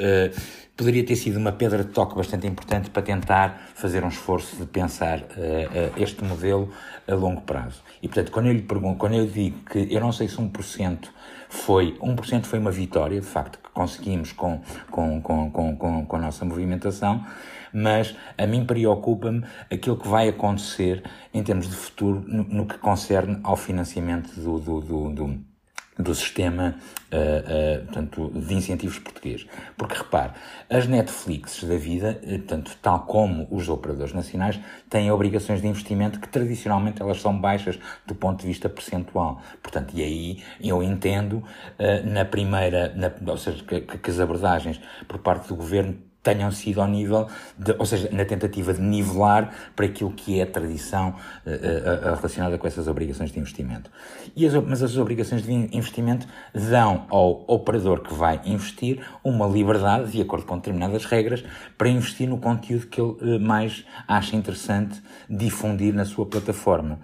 poderia 0.76 1.02
ter 1.04 1.16
sido 1.16 1.38
uma 1.38 1.52
pedra 1.52 1.82
de 1.82 1.90
toque 1.90 2.14
bastante 2.14 2.46
importante 2.46 2.90
para 2.90 3.02
tentar 3.02 3.70
fazer 3.74 4.04
um 4.04 4.08
esforço 4.08 4.56
de 4.56 4.66
pensar 4.66 5.20
uh, 5.20 5.22
uh, 5.22 6.02
este 6.02 6.22
modelo 6.22 6.70
a 7.08 7.14
longo 7.14 7.40
prazo. 7.40 7.82
E, 8.02 8.08
portanto, 8.08 8.30
quando 8.30 8.46
eu 8.46 8.52
lhe 8.52 8.62
pergunto, 8.62 8.98
quando 8.98 9.14
eu 9.14 9.26
digo 9.26 9.58
que 9.70 9.88
eu 9.90 10.00
não 10.00 10.12
sei 10.12 10.28
se 10.28 10.36
1% 10.36 11.08
foi, 11.48 11.96
1% 12.00 12.44
foi 12.44 12.58
uma 12.58 12.70
vitória, 12.70 13.20
de 13.20 13.26
facto, 13.26 13.58
que 13.58 13.70
conseguimos 13.70 14.32
com, 14.32 14.60
com, 14.90 15.20
com, 15.20 15.50
com, 15.50 15.76
com, 15.76 16.06
com 16.06 16.16
a 16.16 16.20
nossa 16.20 16.44
movimentação, 16.44 17.24
mas 17.72 18.16
a 18.38 18.46
mim 18.46 18.64
preocupa-me 18.64 19.44
aquilo 19.70 19.96
que 19.96 20.08
vai 20.08 20.28
acontecer 20.28 21.02
em 21.32 21.42
termos 21.42 21.68
de 21.68 21.76
futuro 21.76 22.24
no, 22.26 22.44
no 22.44 22.66
que 22.66 22.78
concerne 22.78 23.38
ao 23.42 23.56
financiamento 23.56 24.34
do, 24.40 24.58
do, 24.58 24.80
do, 24.80 25.10
do 25.12 25.45
do 25.98 26.14
sistema 26.14 26.76
uh, 27.12 27.80
uh, 27.80 27.84
portanto, 27.86 28.30
de 28.34 28.54
incentivos 28.54 28.98
português. 28.98 29.46
Porque 29.76 29.96
repare, 29.96 30.32
as 30.68 30.86
Netflix 30.86 31.64
da 31.64 31.76
vida, 31.76 32.20
uh, 32.22 32.38
portanto, 32.38 32.76
tal 32.82 33.00
como 33.00 33.48
os 33.50 33.68
operadores 33.68 34.12
nacionais, 34.12 34.60
têm 34.90 35.10
obrigações 35.10 35.60
de 35.60 35.68
investimento 35.68 36.20
que 36.20 36.28
tradicionalmente 36.28 37.00
elas 37.00 37.20
são 37.20 37.38
baixas 37.38 37.78
do 38.06 38.14
ponto 38.14 38.40
de 38.40 38.46
vista 38.46 38.68
percentual. 38.68 39.40
Portanto, 39.62 39.92
e 39.94 40.02
aí 40.02 40.44
eu 40.60 40.82
entendo 40.82 41.42
na 42.04 42.24
primeira, 42.24 42.92
na, 42.94 43.12
ou 43.30 43.38
seja, 43.38 43.62
que, 43.64 43.80
que 43.80 44.10
as 44.10 44.20
abordagens 44.20 44.80
por 45.06 45.18
parte 45.18 45.48
do 45.48 45.56
governo 45.56 45.96
tenham 46.26 46.50
sido 46.50 46.80
ao 46.80 46.88
nível, 46.88 47.28
de, 47.56 47.72
ou 47.78 47.86
seja, 47.86 48.08
na 48.10 48.24
tentativa 48.24 48.74
de 48.74 48.80
nivelar 48.80 49.54
para 49.76 49.86
aquilo 49.86 50.10
que 50.10 50.40
é 50.40 50.42
a 50.42 50.46
tradição 50.46 51.10
uh, 51.10 51.50
uh, 51.50 52.16
relacionada 52.16 52.58
com 52.58 52.66
essas 52.66 52.88
obrigações 52.88 53.30
de 53.30 53.38
investimento. 53.38 53.88
As, 54.36 54.54
mas 54.66 54.82
as 54.82 54.96
obrigações 54.96 55.42
de 55.44 55.52
investimento 55.52 56.26
dão 56.52 57.06
ao 57.10 57.44
operador 57.46 58.00
que 58.00 58.12
vai 58.12 58.40
investir 58.44 59.00
uma 59.22 59.46
liberdade, 59.46 60.10
de 60.10 60.20
acordo 60.20 60.44
com 60.44 60.56
determinadas 60.56 61.04
regras, 61.04 61.44
para 61.78 61.88
investir 61.88 62.28
no 62.28 62.38
conteúdo 62.38 62.88
que 62.88 63.00
ele 63.00 63.36
uh, 63.36 63.40
mais 63.40 63.84
acha 64.08 64.34
interessante 64.34 65.00
difundir 65.30 65.94
na 65.94 66.04
sua 66.04 66.26
plataforma. 66.26 66.98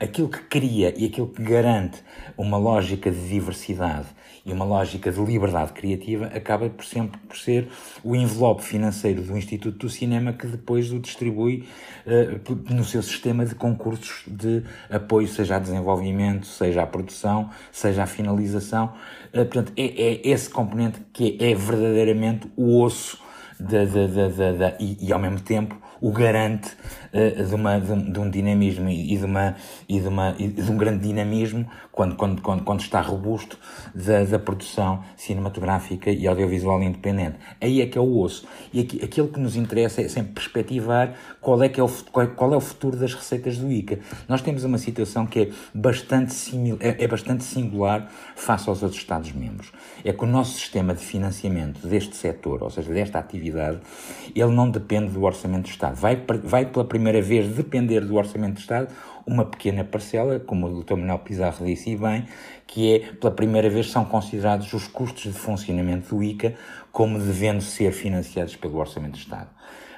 Aquilo 0.00 0.28
que 0.28 0.40
cria 0.40 0.94
e 0.96 1.06
aquilo 1.06 1.28
que 1.28 1.42
garante 1.42 2.02
uma 2.36 2.56
lógica 2.56 3.10
de 3.10 3.28
diversidade 3.28 4.06
e 4.48 4.52
uma 4.52 4.64
lógica 4.64 5.12
de 5.12 5.20
liberdade 5.20 5.72
criativa 5.72 6.26
acaba 6.26 6.70
por 6.70 6.84
sempre 6.84 7.20
por 7.20 7.36
ser 7.36 7.68
o 8.02 8.16
envelope 8.16 8.62
financeiro 8.62 9.22
do 9.22 9.36
Instituto 9.36 9.78
do 9.78 9.90
Cinema 9.90 10.32
que 10.32 10.46
depois 10.46 10.90
o 10.90 10.98
distribui 10.98 11.68
uh, 12.06 12.72
no 12.72 12.84
seu 12.84 13.02
sistema 13.02 13.44
de 13.44 13.54
concursos 13.54 14.22
de 14.26 14.62
apoio, 14.88 15.28
seja 15.28 15.56
a 15.56 15.58
desenvolvimento, 15.58 16.46
seja 16.46 16.82
a 16.82 16.86
produção, 16.86 17.50
seja 17.70 18.04
a 18.04 18.06
finalização. 18.06 18.94
Uh, 19.34 19.44
portanto, 19.44 19.72
é, 19.76 19.84
é, 19.84 20.28
esse 20.28 20.48
componente 20.48 21.00
que 21.12 21.36
é, 21.40 21.50
é 21.50 21.54
verdadeiramente 21.54 22.50
o 22.56 22.80
osso 22.80 23.18
da, 23.60 23.84
da, 23.84 24.06
da, 24.06 24.52
da 24.52 24.76
e, 24.78 24.96
e, 25.00 25.12
ao 25.12 25.18
mesmo 25.18 25.40
tempo 25.40 25.76
o 26.00 26.12
garante 26.12 26.70
uh, 27.12 27.44
de, 27.44 27.54
uma, 27.54 27.78
de, 27.78 28.12
de, 28.12 28.20
um 28.20 28.30
dinamismo 28.30 28.88
e 28.88 29.16
de, 29.16 29.24
uma, 29.24 29.56
e, 29.88 30.00
de 30.00 30.08
uma, 30.08 30.34
e 30.38 30.48
de 30.48 30.70
um 30.70 30.76
grande 30.76 31.06
dinamismo 31.06 31.68
quando, 31.92 32.16
quando, 32.16 32.42
quando, 32.42 32.62
quando 32.62 32.80
está 32.80 33.00
robusto 33.00 33.58
da, 33.94 34.24
da 34.24 34.38
produção 34.38 35.02
cinematográfica 35.16 36.10
e 36.10 36.26
audiovisual 36.26 36.82
independente. 36.82 37.38
Aí 37.60 37.80
é 37.80 37.86
que 37.86 37.98
é 37.98 38.00
o 38.00 38.18
osso. 38.18 38.46
E 38.72 38.80
aqui, 38.80 39.00
aquilo 39.02 39.28
que 39.28 39.40
nos 39.40 39.56
interessa 39.56 40.02
é 40.02 40.08
sempre 40.08 40.32
perspectivar 40.32 41.14
qual 41.40 41.62
é, 41.62 41.68
que 41.68 41.80
é, 41.80 41.82
o, 41.82 41.88
qual, 42.12 42.26
qual 42.28 42.54
é 42.54 42.56
o 42.56 42.60
futuro 42.60 42.96
das 42.96 43.14
receitas 43.14 43.58
do 43.58 43.70
ICA. 43.70 43.98
Nós 44.28 44.42
temos 44.42 44.64
uma 44.64 44.78
situação 44.78 45.26
que 45.26 45.40
é 45.40 45.50
bastante, 45.74 46.32
simil, 46.32 46.76
é, 46.80 47.04
é 47.04 47.08
bastante 47.08 47.44
singular 47.44 48.08
face 48.36 48.68
aos 48.68 48.82
outros 48.82 49.00
Estados-membros. 49.00 49.72
É 50.04 50.12
que 50.12 50.24
o 50.24 50.26
nosso 50.26 50.52
sistema 50.52 50.94
de 50.94 51.04
financiamento 51.04 51.86
deste 51.86 52.16
setor, 52.16 52.62
ou 52.62 52.70
seja, 52.70 52.92
desta 52.92 53.18
atividade, 53.18 53.78
ele 54.34 54.52
não 54.52 54.70
depende 54.70 55.12
do 55.12 55.22
Orçamento 55.22 55.62
do 55.62 55.70
Estado. 55.70 55.96
Vai, 55.96 56.22
vai 56.44 56.66
pela 56.66 56.84
primeira 56.98 57.22
vez 57.22 57.54
depender 57.54 58.00
do 58.00 58.16
Orçamento 58.16 58.54
do 58.54 58.60
Estado 58.60 58.88
uma 59.24 59.44
pequena 59.44 59.84
parcela, 59.84 60.40
como 60.40 60.66
o 60.66 60.82
Dr. 60.82 60.96
Manuel 60.96 61.20
Pizarro 61.20 61.64
disse 61.64 61.94
bem, 61.96 62.26
que 62.66 62.94
é, 62.94 62.98
pela 63.12 63.32
primeira 63.32 63.70
vez, 63.70 63.90
são 63.90 64.04
considerados 64.04 64.72
os 64.72 64.88
custos 64.88 65.22
de 65.22 65.38
funcionamento 65.38 66.16
do 66.16 66.22
ICA 66.22 66.54
como 66.90 67.18
devendo 67.18 67.60
ser 67.60 67.92
financiados 67.92 68.56
pelo 68.56 68.78
Orçamento 68.78 69.12
do 69.12 69.18
Estado. 69.18 69.48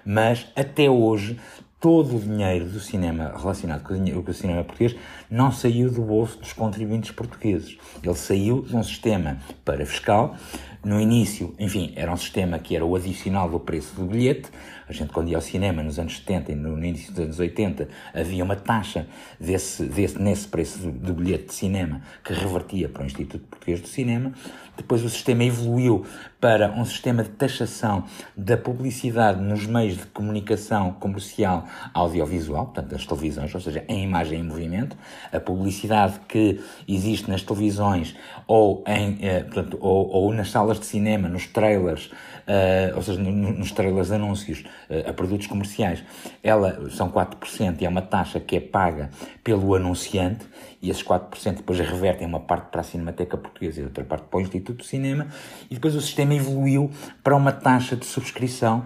Mas, 0.04 0.46
até 0.54 0.90
hoje, 0.90 1.38
todo 1.80 2.16
o 2.16 2.20
dinheiro 2.20 2.66
do 2.66 2.80
cinema 2.80 3.32
relacionado 3.34 3.82
com 3.82 3.94
o, 3.94 4.22
com 4.22 4.30
o 4.30 4.34
cinema 4.34 4.62
português 4.62 4.94
não 5.30 5.50
saiu 5.50 5.90
do 5.90 6.02
bolso 6.02 6.38
dos 6.38 6.52
contribuintes 6.52 7.12
portugueses. 7.12 7.78
Ele 8.02 8.14
saiu 8.14 8.62
de 8.62 8.76
um 8.76 8.82
sistema 8.82 9.38
para 9.64 9.86
fiscal. 9.86 10.36
No 10.82 10.98
início, 10.98 11.54
enfim, 11.58 11.92
era 11.94 12.10
um 12.10 12.16
sistema 12.16 12.58
que 12.58 12.74
era 12.74 12.84
o 12.84 12.96
adicional 12.96 13.50
do 13.50 13.60
preço 13.60 13.94
do 13.94 14.06
bilhete, 14.06 14.50
a 14.90 14.92
gente, 14.92 15.12
quando 15.12 15.28
ia 15.28 15.36
ao 15.36 15.40
cinema 15.40 15.84
nos 15.84 16.00
anos 16.00 16.16
70 16.16 16.50
e 16.50 16.54
no 16.56 16.76
início 16.76 17.12
dos 17.12 17.20
anos 17.20 17.38
80, 17.38 17.88
havia 18.12 18.42
uma 18.42 18.56
taxa 18.56 19.06
desse, 19.38 19.84
desse, 19.84 20.20
nesse 20.20 20.48
preço 20.48 20.78
do, 20.90 21.14
bilhete 21.14 21.44
de 21.44 21.54
cinema 21.54 22.02
que 22.24 22.32
revertia 22.32 22.88
para 22.88 23.04
o 23.04 23.06
Instituto 23.06 23.46
Português 23.46 23.80
do 23.80 23.86
Cinema. 23.86 24.32
Depois 24.76 25.04
o 25.04 25.08
sistema 25.08 25.44
evoluiu 25.44 26.04
para 26.40 26.72
um 26.72 26.84
sistema 26.84 27.22
de 27.22 27.28
taxação 27.28 28.02
da 28.36 28.56
publicidade 28.56 29.40
nos 29.40 29.64
meios 29.64 29.96
de 29.96 30.06
comunicação 30.06 30.92
comercial 30.94 31.66
audiovisual, 31.94 32.64
portanto, 32.64 32.88
das 32.88 33.06
televisões, 33.06 33.54
ou 33.54 33.60
seja, 33.60 33.84
em 33.86 34.02
imagem 34.02 34.40
e 34.40 34.42
movimento, 34.42 34.96
a 35.30 35.38
publicidade 35.38 36.18
que 36.26 36.60
existe 36.88 37.30
nas 37.30 37.42
televisões 37.42 38.16
ou, 38.46 38.82
em, 38.88 39.18
eh, 39.20 39.44
portanto, 39.44 39.78
ou, 39.80 40.08
ou 40.08 40.32
nas 40.32 40.50
salas 40.50 40.69
de 40.78 40.86
cinema, 40.86 41.28
nos 41.28 41.46
trailers, 41.46 42.06
uh, 42.06 42.96
ou 42.96 43.02
seja, 43.02 43.20
nos 43.20 43.72
trailers 43.72 44.08
de 44.08 44.14
anúncios 44.14 44.64
uh, 44.88 45.10
a 45.10 45.12
produtos 45.12 45.46
comerciais, 45.46 46.04
ela 46.42 46.90
são 46.90 47.10
4% 47.10 47.80
e 47.80 47.84
é 47.84 47.88
uma 47.88 48.02
taxa 48.02 48.38
que 48.38 48.56
é 48.56 48.60
paga 48.60 49.10
pelo 49.42 49.74
anunciante 49.74 50.46
e 50.82 50.90
esses 50.90 51.02
4% 51.02 51.56
depois 51.56 51.78
revertem 51.78 52.26
uma 52.26 52.40
parte 52.40 52.70
para 52.70 52.80
a 52.80 52.84
Cinemateca 52.84 53.36
Portuguesa 53.36 53.80
e 53.80 53.84
outra 53.84 54.04
parte 54.04 54.24
para 54.30 54.38
o 54.38 54.40
Instituto 54.40 54.78
do 54.78 54.84
Cinema 54.84 55.26
e 55.70 55.74
depois 55.74 55.94
o 55.94 56.00
sistema 56.00 56.34
evoluiu 56.34 56.90
para 57.22 57.36
uma 57.36 57.52
taxa 57.52 57.96
de 57.96 58.06
subscrição 58.06 58.84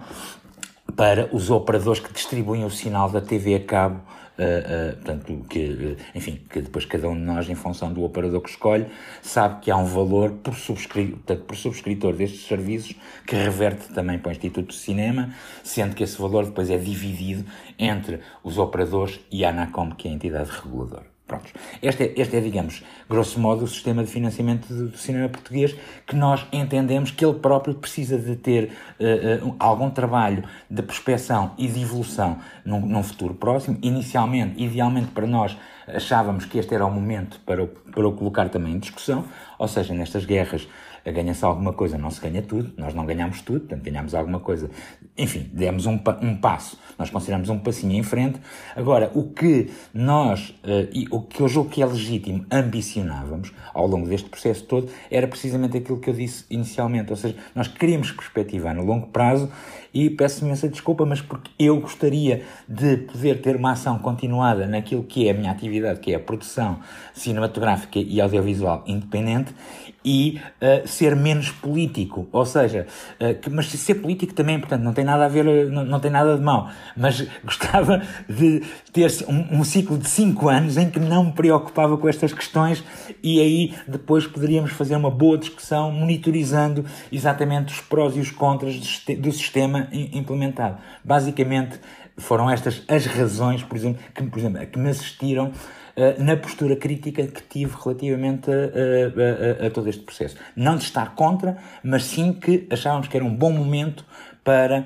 para 0.95 1.29
os 1.33 1.49
operadores 1.49 1.99
que 1.99 2.11
distribuem 2.13 2.63
o 2.63 2.69
sinal 2.69 3.09
da 3.09 3.21
TV 3.21 3.55
a 3.55 3.59
cabo 3.59 4.01
Uh, 4.37 4.95
portanto, 4.95 5.45
que, 5.49 5.97
enfim, 6.13 6.41
que 6.49 6.59
depois 6.61 6.83
cada 6.85 7.07
um 7.07 7.15
de 7.15 7.21
nós, 7.21 7.49
em 7.49 7.55
função 7.55 7.93
do 7.93 8.03
operador 8.03 8.41
que 8.41 8.49
escolhe, 8.49 8.85
sabe 9.21 9.61
que 9.61 9.71
há 9.71 9.77
um 9.77 9.85
valor 9.85 10.31
por, 10.31 10.53
subscri 10.55 11.07
portanto, 11.07 11.43
por 11.43 11.55
subscritor 11.55 12.13
destes 12.13 12.45
serviços 12.45 12.95
que 13.25 13.35
reverte 13.35 13.93
também 13.93 14.19
para 14.19 14.29
o 14.29 14.31
Instituto 14.33 14.67
de 14.67 14.75
Cinema, 14.75 15.33
sendo 15.63 15.95
que 15.95 16.03
esse 16.03 16.21
valor 16.21 16.45
depois 16.45 16.69
é 16.69 16.77
dividido 16.77 17.45
entre 17.79 18.19
os 18.43 18.57
operadores 18.57 19.19
e 19.31 19.45
a 19.45 19.49
ANACOM, 19.49 19.91
que 19.91 20.07
é 20.07 20.11
a 20.11 20.13
entidade 20.13 20.51
reguladora. 20.51 21.14
Prontos. 21.27 21.51
Este 21.81 22.03
é, 22.03 22.13
este 22.17 22.37
é, 22.37 22.39
digamos, 22.39 22.83
grosso 23.09 23.39
modo, 23.39 23.63
o 23.63 23.67
sistema 23.67 24.03
de 24.03 24.11
financiamento 24.11 24.71
do, 24.71 24.95
cinema 24.95 25.27
português 25.27 25.75
que 26.05 26.15
nós 26.15 26.45
entendemos 26.51 27.09
que 27.09 27.25
ele 27.25 27.39
próprio 27.39 27.73
precisa 27.73 28.15
de 28.15 28.35
ter 28.35 28.71
uh, 28.99 29.47
uh, 29.47 29.55
algum 29.57 29.89
trabalho 29.89 30.43
de 30.69 30.83
prospecção 30.83 31.53
e 31.57 31.67
de 31.67 31.81
evolução 31.81 32.37
num, 32.63 32.79
num, 32.81 33.01
futuro 33.01 33.33
próximo. 33.33 33.79
Inicialmente, 33.81 34.63
idealmente 34.63 35.07
para 35.07 35.25
nós, 35.25 35.57
achávamos 35.87 36.45
que 36.45 36.59
este 36.59 36.75
era 36.75 36.85
o 36.85 36.91
momento 36.91 37.39
para 37.43 37.63
o, 37.63 37.67
para 37.67 38.07
o 38.07 38.11
colocar 38.11 38.49
também 38.49 38.73
em 38.73 38.79
discussão, 38.79 39.25
ou 39.57 39.67
seja, 39.67 39.95
nestas 39.95 40.25
guerras 40.25 40.67
ganha-se 41.11 41.45
alguma 41.45 41.73
coisa, 41.73 41.97
não 41.97 42.09
se 42.09 42.19
ganha 42.19 42.41
tudo, 42.41 42.73
nós 42.77 42.93
não 42.93 43.05
ganhamos 43.05 43.41
tudo, 43.41 43.61
portanto 43.61 43.83
ganhamos 43.83 44.15
alguma 44.15 44.39
coisa. 44.39 44.69
Enfim, 45.17 45.49
demos 45.53 45.85
um, 45.85 45.97
um 46.21 46.35
passo, 46.35 46.77
nós 46.99 47.09
consideramos 47.09 47.47
um 47.47 47.57
passinho 47.57 47.93
em 47.93 48.03
frente. 48.03 48.37
Agora, 48.75 49.09
o 49.15 49.23
que 49.23 49.71
nós, 49.93 50.49
uh, 50.49 50.89
e 50.91 51.07
o 51.09 51.21
que 51.21 51.41
eu 51.41 51.47
julgo 51.47 51.69
que 51.69 51.81
é 51.81 51.85
legítimo, 51.85 52.45
ambicionávamos 52.51 53.53
ao 53.73 53.87
longo 53.87 54.07
deste 54.07 54.29
processo 54.29 54.65
todo, 54.65 54.89
era 55.09 55.25
precisamente 55.25 55.77
aquilo 55.77 55.99
que 55.99 56.09
eu 56.09 56.13
disse 56.13 56.43
inicialmente, 56.49 57.11
ou 57.11 57.17
seja, 57.17 57.35
nós 57.55 57.69
queríamos 57.69 58.11
perspectivar 58.11 58.75
no 58.75 58.83
longo 58.83 59.07
prazo 59.07 59.49
e 59.93 60.09
peço 60.09 60.43
imensa 60.43 60.67
desculpa, 60.67 61.05
mas 61.05 61.21
porque 61.21 61.49
eu 61.57 61.79
gostaria 61.79 62.43
de 62.67 62.97
poder 62.97 63.41
ter 63.41 63.55
uma 63.55 63.71
ação 63.71 63.97
continuada 63.97 64.67
naquilo 64.67 65.03
que 65.03 65.29
é 65.29 65.31
a 65.31 65.33
minha 65.33 65.49
atividade, 65.49 66.01
que 66.01 66.11
é 66.11 66.15
a 66.15 66.19
produção 66.19 66.81
cinematográfica 67.13 67.99
e 67.99 68.19
audiovisual 68.19 68.83
independente, 68.85 69.55
e 70.03 70.39
uh, 70.61 70.85
ser 70.85 71.15
menos 71.15 71.49
político, 71.49 72.27
ou 72.31 72.45
seja, 72.45 72.85
uh, 73.19 73.39
que, 73.39 73.49
mas 73.49 73.67
ser 73.67 73.95
político 73.95 74.33
também, 74.33 74.59
portanto, 74.59 74.83
não 74.83 74.93
tem 74.93 75.04
nada 75.05 75.25
a 75.25 75.27
ver, 75.27 75.45
não, 75.69 75.85
não 75.85 75.99
tem 75.99 76.11
nada 76.11 76.35
de 76.35 76.43
mau, 76.43 76.69
mas 76.95 77.25
gostava 77.43 78.01
de 78.27 78.63
ter 78.91 79.09
um, 79.27 79.59
um, 79.59 79.63
ciclo 79.63 79.97
de 79.97 80.09
cinco 80.09 80.49
anos 80.49 80.77
em 80.77 80.89
que 80.89 80.99
não 80.99 81.25
me 81.25 81.31
preocupava 81.31 81.97
com 81.97 82.09
estas 82.09 82.33
questões 82.33 82.83
e 83.23 83.39
aí 83.39 83.73
depois 83.87 84.27
poderíamos 84.27 84.71
fazer 84.71 84.95
uma 84.95 85.11
boa 85.11 85.37
discussão 85.37 85.91
monitorizando 85.91 86.85
exatamente 87.11 87.73
os 87.73 87.81
prós 87.81 88.15
e 88.15 88.19
os 88.19 88.31
contras 88.31 88.75
do 89.17 89.31
sistema 89.31 89.87
implementado. 89.91 90.77
Basicamente, 91.03 91.79
foram 92.17 92.49
estas 92.49 92.83
as 92.87 93.05
razões, 93.05 93.63
por 93.63 93.75
exemplo, 93.75 94.01
que, 94.13 94.23
por 94.23 94.39
exemplo, 94.39 94.65
que 94.65 94.79
me 94.79 94.89
assistiram 94.89 95.47
uh, 95.47 96.23
na 96.23 96.37
postura 96.37 96.75
crítica 96.75 97.27
que 97.27 97.41
tive 97.43 97.75
relativamente 97.81 98.49
a, 98.49 98.53
a, 98.53 99.63
a, 99.63 99.67
a, 99.67 99.69
todo 99.69 99.89
este 99.89 100.03
processo. 100.03 100.37
Não 100.55 100.77
de 100.77 100.83
estar 100.83 101.15
contra, 101.15 101.57
mas 101.83 102.05
sim 102.05 102.33
que 102.33 102.67
achávamos 102.69 103.07
que 103.07 103.17
era 103.17 103.25
um 103.25 103.35
bom 103.35 103.51
momento 103.51 104.05
para 104.45 104.85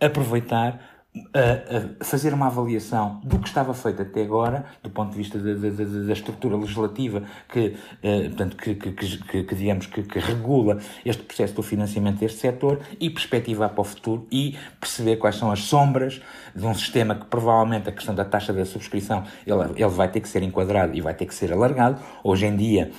aproveitar 0.00 0.80
a, 1.34 2.04
fazer 2.04 2.32
uma 2.32 2.46
avaliação 2.46 3.20
do 3.24 3.40
que 3.40 3.48
estava 3.48 3.74
feito 3.74 4.00
até 4.00 4.22
agora, 4.22 4.64
do 4.80 4.90
ponto 4.90 5.10
de 5.10 5.16
vista 5.16 5.38
da, 5.38 5.54
da, 5.54 6.06
da 6.06 6.12
estrutura 6.12 6.56
legislativa 6.56 7.24
que, 7.48 7.76
eh, 8.00 8.28
portanto, 8.28 8.56
que, 8.56 8.74
que, 8.76 8.92
que, 8.92 9.42
que 9.42 9.54
digamos 9.56 9.86
que, 9.86 10.04
que, 10.04 10.20
regula 10.20 10.78
este 11.04 11.24
processo 11.24 11.54
do 11.54 11.62
financiamento 11.62 12.20
deste 12.20 12.38
setor 12.38 12.80
e 13.00 13.10
perspectivar 13.10 13.70
para 13.70 13.80
o 13.80 13.84
futuro 13.84 14.26
e 14.30 14.56
perceber 14.78 15.16
quais 15.16 15.34
são 15.34 15.50
as 15.50 15.60
sombras 15.64 16.22
de 16.54 16.64
um 16.64 16.74
sistema 16.74 17.16
que 17.16 17.24
provavelmente 17.26 17.88
a 17.88 17.92
questão 17.92 18.14
da 18.14 18.24
taxa 18.24 18.52
da 18.52 18.64
subscrição 18.64 19.24
ele, 19.44 19.62
ele 19.74 19.90
vai 19.90 20.08
ter 20.08 20.20
que 20.20 20.28
ser 20.28 20.44
enquadrado 20.44 20.96
e 20.96 21.00
vai 21.00 21.14
ter 21.14 21.26
que 21.26 21.34
ser 21.34 21.52
alargado. 21.52 22.00
Hoje 22.22 22.46
em 22.46 22.56
dia 22.56 22.92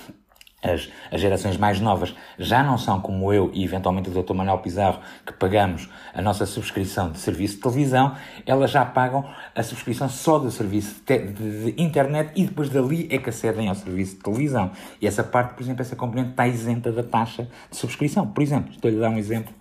as, 0.62 0.88
as 1.10 1.20
gerações 1.20 1.56
mais 1.56 1.80
novas 1.80 2.14
já 2.38 2.62
não 2.62 2.78
são 2.78 3.00
como 3.00 3.32
eu 3.32 3.50
e 3.52 3.64
eventualmente 3.64 4.08
o 4.08 4.22
Dr. 4.22 4.32
Manuel 4.32 4.58
Pizarro, 4.58 5.00
que 5.26 5.32
pagamos 5.32 5.88
a 6.14 6.22
nossa 6.22 6.46
subscrição 6.46 7.10
de 7.10 7.18
serviço 7.18 7.56
de 7.56 7.62
televisão, 7.62 8.16
elas 8.46 8.70
já 8.70 8.84
pagam 8.84 9.28
a 9.54 9.62
subscrição 9.62 10.08
só 10.08 10.38
do 10.38 10.50
serviço 10.50 11.02
de, 11.04 11.18
de, 11.18 11.72
de 11.72 11.82
internet 11.82 12.30
e 12.36 12.46
depois 12.46 12.68
dali 12.68 13.08
é 13.10 13.18
que 13.18 13.28
acedem 13.28 13.68
ao 13.68 13.74
serviço 13.74 14.16
de 14.16 14.22
televisão. 14.22 14.70
E 15.00 15.06
essa 15.06 15.24
parte, 15.24 15.54
por 15.54 15.62
exemplo, 15.62 15.82
essa 15.82 15.96
componente 15.96 16.30
está 16.30 16.46
isenta 16.46 16.92
da 16.92 17.02
taxa 17.02 17.48
de 17.70 17.76
subscrição. 17.76 18.26
Por 18.26 18.42
exemplo, 18.42 18.70
estou-lhe 18.70 18.96
a 18.98 19.00
dar 19.00 19.10
um 19.10 19.18
exemplo 19.18 19.52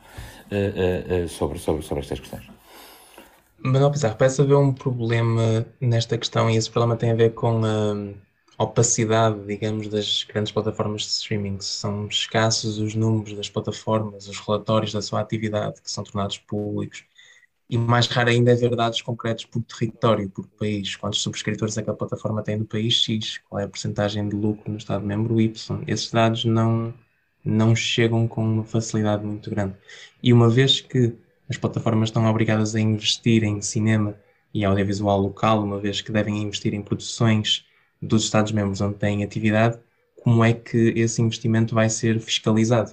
uh, 0.51 1.21
uh, 1.21 1.25
uh, 1.25 1.27
sobre, 1.27 1.57
sobre, 1.57 1.81
sobre 1.81 2.03
estas 2.03 2.19
questões. 2.19 2.43
Manuel 3.63 3.91
Pizarro, 3.91 4.15
parece 4.15 4.41
haver 4.41 4.55
um 4.55 4.73
problema 4.73 5.65
nesta 5.79 6.17
questão 6.17 6.49
e 6.49 6.55
esse 6.55 6.69
problema 6.69 6.95
tem 6.95 7.11
a 7.11 7.15
ver 7.15 7.33
com 7.35 7.61
opacidade, 8.63 9.45
digamos, 9.45 9.87
das 9.87 10.23
grandes 10.23 10.51
plataformas 10.51 11.03
de 11.03 11.07
streaming. 11.09 11.59
São 11.59 12.07
escassos 12.07 12.77
os 12.77 12.95
números 12.95 13.33
das 13.33 13.49
plataformas, 13.49 14.27
os 14.27 14.39
relatórios 14.39 14.93
da 14.93 15.01
sua 15.01 15.21
atividade, 15.21 15.81
que 15.81 15.91
são 15.91 16.03
tornados 16.03 16.37
públicos. 16.37 17.03
E 17.69 17.77
mais 17.77 18.07
raro 18.07 18.29
ainda 18.29 18.51
é 18.51 18.55
ver 18.55 18.75
dados 18.75 19.01
concretos 19.01 19.45
por 19.45 19.63
território, 19.63 20.29
por 20.29 20.45
país. 20.47 20.95
Quantos 20.95 21.21
subscritores 21.21 21.77
aquela 21.77 21.95
plataforma 21.95 22.43
tem 22.43 22.57
no 22.57 22.65
país 22.65 22.95
X? 22.95 23.39
Qual 23.49 23.59
é 23.59 23.63
a 23.63 23.67
porcentagem 23.67 24.27
de 24.27 24.35
lucro 24.35 24.69
no 24.69 24.77
Estado-membro 24.77 25.39
Y? 25.39 25.83
Esses 25.87 26.11
dados 26.11 26.43
não, 26.43 26.93
não 27.45 27.75
chegam 27.75 28.27
com 28.27 28.43
uma 28.43 28.65
facilidade 28.65 29.25
muito 29.25 29.49
grande. 29.49 29.75
E 30.21 30.33
uma 30.33 30.49
vez 30.49 30.81
que 30.81 31.15
as 31.49 31.57
plataformas 31.57 32.09
estão 32.09 32.25
obrigadas 32.25 32.75
a 32.75 32.79
investir 32.79 33.43
em 33.43 33.61
cinema 33.61 34.15
e 34.53 34.65
audiovisual 34.65 35.19
local, 35.19 35.63
uma 35.63 35.79
vez 35.79 36.01
que 36.01 36.11
devem 36.11 36.41
investir 36.41 36.73
em 36.73 36.81
produções 36.81 37.65
dos 38.01 38.23
Estados-membros 38.23 38.81
onde 38.81 38.97
têm 38.97 39.23
atividade, 39.23 39.77
como 40.21 40.43
é 40.43 40.53
que 40.53 40.77
esse 40.95 41.21
investimento 41.21 41.75
vai 41.75 41.89
ser 41.89 42.19
fiscalizado? 42.19 42.91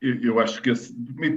Eu, 0.00 0.20
eu 0.20 0.40
acho 0.40 0.60
que, 0.60 0.72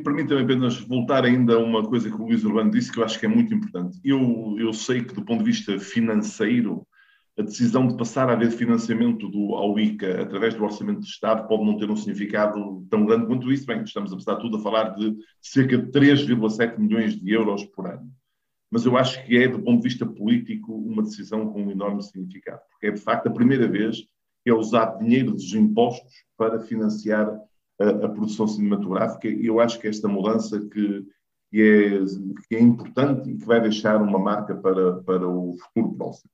permita-me 0.04 0.42
apenas 0.42 0.80
voltar 0.80 1.24
ainda 1.24 1.56
a 1.56 1.60
uma 1.60 1.84
coisa 1.88 2.10
que 2.10 2.16
o 2.16 2.26
Luís 2.26 2.44
Urbano 2.44 2.72
disse, 2.72 2.92
que 2.92 3.00
eu 3.00 3.04
acho 3.04 3.20
que 3.20 3.26
é 3.26 3.30
muito 3.30 3.54
importante. 3.54 4.00
Eu, 4.04 4.56
eu 4.58 4.74
sei 4.74 5.04
que, 5.04 5.14
do 5.14 5.24
ponto 5.24 5.44
de 5.44 5.52
vista 5.52 5.78
financeiro, 5.80 6.86
a 7.38 7.44
decisão 7.44 7.88
de 7.88 7.96
passar 7.96 8.30
a 8.30 8.34
haver 8.34 8.50
financiamento 8.50 9.30
do, 9.30 9.56
ao 9.56 9.78
ICA 9.80 10.22
através 10.22 10.56
do 10.56 10.64
Orçamento 10.64 11.02
de 11.02 11.08
Estado 11.08 11.48
pode 11.48 11.64
não 11.64 11.78
ter 11.78 11.92
um 11.92 11.96
significado 11.96 12.86
tão 12.90 13.06
grande 13.06 13.28
quanto 13.28 13.52
isso. 13.52 13.68
Bem, 13.68 13.84
estamos, 13.84 14.12
apesar 14.12 14.36
de 14.36 14.42
tudo, 14.42 14.58
a 14.58 14.62
falar 14.62 14.96
de 14.96 15.16
cerca 15.42 15.78
de 15.78 15.92
3,7 15.92 16.80
milhões 16.80 17.16
de 17.16 17.32
euros 17.32 17.66
por 17.66 17.88
ano 17.88 18.12
mas 18.72 18.86
eu 18.86 18.98
acho 18.98 19.24
que 19.26 19.38
é, 19.38 19.48
do 19.48 19.62
ponto 19.62 19.82
de 19.82 19.88
vista 19.90 20.06
político, 20.06 20.74
uma 20.74 21.04
decisão 21.04 21.52
com 21.52 21.64
um 21.64 21.72
enorme 21.72 22.04
significado, 22.04 22.62
porque 22.72 22.88
é 22.88 22.92
de 22.92 23.02
facto 23.02 23.28
a 23.28 23.32
primeira 23.32 23.68
vez 23.68 24.02
que 24.44 24.50
é 24.50 24.54
usado 24.54 25.00
dinheiro 25.00 25.32
dos 25.32 25.54
impostos 25.54 26.14
para 26.38 26.60
financiar 26.60 27.28
a, 27.80 27.90
a 27.90 28.10
produção 28.10 28.48
cinematográfica, 28.48 29.28
e 29.28 29.46
eu 29.46 29.60
acho 29.60 29.80
que 29.80 29.88
esta 29.88 30.08
mudança 30.08 30.60
que, 30.60 31.06
que, 31.52 31.62
é, 31.62 32.06
que 32.48 32.56
é 32.56 32.62
importante 32.62 33.30
e 33.30 33.38
que 33.38 33.46
vai 33.46 33.60
deixar 33.62 34.02
uma 34.02 34.20
marca 34.20 34.56
para, 34.56 35.02
para 35.04 35.28
o 35.28 35.56
futuro 35.58 35.96
próximo. 35.96 36.30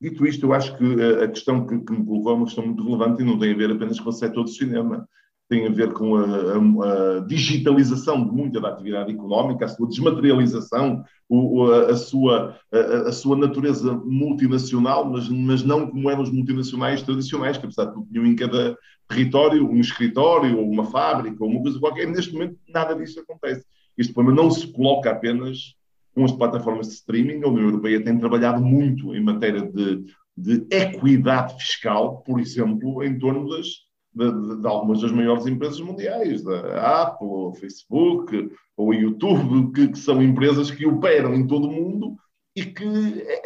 Dito 0.00 0.26
isto, 0.26 0.44
eu 0.44 0.52
acho 0.52 0.76
que 0.76 0.84
a 1.22 1.28
questão 1.28 1.66
que, 1.66 1.78
que 1.80 1.92
me 1.92 2.04
colocou 2.04 2.32
é 2.32 2.34
uma 2.34 2.44
questão 2.44 2.66
muito 2.66 2.84
relevante 2.84 3.22
e 3.22 3.24
não 3.24 3.38
tem 3.38 3.52
a 3.52 3.56
ver 3.56 3.70
apenas 3.70 3.98
com 3.98 4.10
o 4.10 4.12
setor 4.12 4.44
do 4.44 4.50
cinema 4.50 5.08
tem 5.48 5.66
a 5.66 5.70
ver 5.70 5.92
com 5.92 6.16
a, 6.16 6.24
a, 6.24 7.16
a, 7.16 7.20
digitalização 7.20 8.24
de 8.24 8.32
muita 8.32 8.60
da 8.60 8.68
atividade 8.68 9.12
económica, 9.12 9.64
a 9.64 9.68
sua 9.68 9.86
desmaterialização, 9.86 11.04
o, 11.28 11.70
a, 11.70 11.90
a, 11.90 11.96
sua, 11.96 12.58
a, 13.06 13.12
sua 13.12 13.36
natureza 13.36 13.94
multinacional, 14.04 15.04
mas, 15.04 15.28
mas 15.28 15.62
não 15.62 15.88
como 15.88 16.10
eram 16.10 16.22
os 16.22 16.30
multinacionais 16.30 17.02
tradicionais, 17.02 17.56
que 17.56 17.64
apesar 17.64 17.86
de 17.86 17.94
tudo 17.94 18.26
em 18.26 18.34
cada 18.34 18.76
território 19.08 19.68
um 19.68 19.80
escritório, 19.80 20.58
ou 20.58 20.68
uma 20.68 20.86
fábrica, 20.86 21.42
ou 21.42 21.50
uma 21.50 21.62
coisa 21.62 21.78
qualquer. 21.78 22.06
Neste 22.06 22.32
momento, 22.32 22.58
nada 22.68 22.94
disso 22.94 23.20
acontece. 23.20 23.64
Este 23.96 24.12
problema 24.12 24.42
não 24.42 24.50
se 24.50 24.66
coloca 24.72 25.10
apenas 25.10 25.74
com 26.14 26.24
as 26.24 26.32
plataformas 26.32 26.88
de 26.88 26.94
streaming. 26.94 27.42
A 27.44 27.48
União 27.48 27.66
Europeia 27.66 28.02
tem 28.02 28.18
trabalhado 28.18 28.60
muito 28.60 29.14
em 29.14 29.22
matéria 29.22 29.62
de, 29.62 30.04
de 30.36 30.66
equidade 30.70 31.54
fiscal, 31.54 32.22
por 32.22 32.40
exemplo, 32.40 33.02
em 33.02 33.18
torno 33.18 33.48
das 33.48 33.85
de, 34.16 34.32
de, 34.32 34.60
de, 34.62 34.66
algumas 34.66 35.02
das 35.02 35.12
maiores 35.12 35.46
empresas 35.46 35.80
mundiais, 35.80 36.42
da 36.42 37.02
Apple, 37.02 37.28
ou 37.28 37.54
Facebook, 37.54 38.50
ou 38.74 38.94
YouTube, 38.94 39.72
que, 39.72 39.88
que, 39.88 39.98
são 39.98 40.22
empresas 40.22 40.70
que 40.70 40.86
operam 40.86 41.34
em 41.34 41.46
todo 41.46 41.68
o 41.68 41.72
mundo 41.72 42.16
e 42.56 42.64
que 42.64 42.84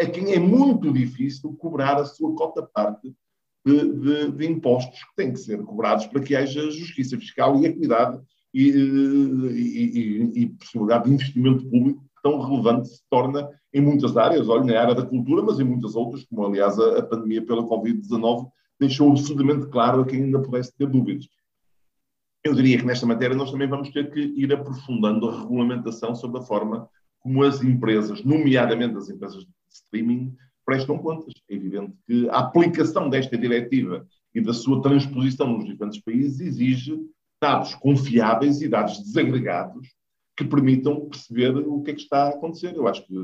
a 0.01 0.07
quem 0.07 0.33
é 0.33 0.39
muito 0.39 0.93
difícil 0.93 1.57
cobrar 1.59 1.97
a 1.97 2.05
sua 2.05 2.33
cota 2.37 2.63
parte 2.63 3.13
de, 3.67 4.31
de 4.31 4.47
impostos 4.47 5.01
que 5.01 5.17
têm 5.17 5.33
que 5.33 5.41
ser 5.41 5.61
cobrados 5.65 6.07
para 6.07 6.23
que 6.23 6.37
haja 6.37 6.71
justiça 6.71 7.19
fiscal 7.19 7.61
e 7.61 7.67
equidade 7.67 8.21
e, 8.55 8.71
e, 8.71 10.39
e, 10.39 10.43
e 10.43 10.49
possibilidade 10.51 11.05
de 11.05 11.15
investimento 11.15 11.69
público 11.69 12.05
tão 12.23 12.41
relevante 12.41 12.89
se 12.89 13.03
torna 13.11 13.49
em 13.73 13.81
muitas 13.81 14.17
áreas, 14.17 14.49
olha, 14.49 14.65
na 14.65 14.81
área 14.81 14.95
da 14.95 15.07
cultura, 15.07 15.43
mas 15.43 15.59
em 15.59 15.65
muitas 15.65 15.95
outras, 15.95 16.25
como 16.25 16.47
aliás 16.47 16.79
a, 16.79 16.99
a 16.99 17.03
pandemia 17.03 17.45
pela 17.45 17.65
Covid-19 17.65 18.49
deixou 18.81 19.11
absolutamente 19.11 19.67
claro 19.67 20.01
a 20.01 20.07
quem 20.07 20.25
ainda 20.25 20.41
pudesse 20.41 20.75
ter 20.77 20.89
dúvidas. 20.89 21.29
Eu 22.43 22.55
diria 22.55 22.79
que 22.79 22.87
nesta 22.87 23.07
matéria 23.07 23.37
nós 23.37 23.53
também 23.53 23.69
vamos 23.69 23.91
ter 23.91 24.11
que 24.11 24.21
ir 24.21 24.53
aprofundando 24.53 25.29
a 25.29 25.41
regulamentação 25.43 26.15
sobre 26.15 26.41
a 26.41 26.43
forma 26.43 26.89
como 27.21 27.43
as 27.43 27.63
empresas, 27.63 28.25
nomeadamente 28.25 28.97
as 28.97 29.11
empresas 29.11 29.45
de 29.45 29.51
streaming, 29.71 30.35
prestam 30.65 30.97
contas. 30.97 31.35
É 31.51 31.55
evidente 31.55 31.93
que 32.07 32.29
a 32.31 32.39
aplicação 32.39 33.11
desta 33.11 33.37
diretiva 33.37 34.07
e 34.35 34.41
da 34.41 34.55
sua 34.55 34.81
transposição 34.81 35.53
nos 35.53 35.67
diferentes 35.67 36.01
países 36.01 36.41
exige 36.41 36.99
dados 37.41 37.75
confiáveis 37.75 38.63
e 38.63 38.69
dados 38.69 38.99
desagregados 39.01 39.89
que 40.37 40.45
permitam 40.45 41.09
perceber 41.09 41.55
o 41.57 41.83
que 41.83 41.91
é 41.91 41.95
que 41.95 42.01
está 42.01 42.25
a 42.25 42.29
acontecer. 42.31 42.75
Eu 42.75 42.89
acho 42.89 43.07
que, 43.07 43.15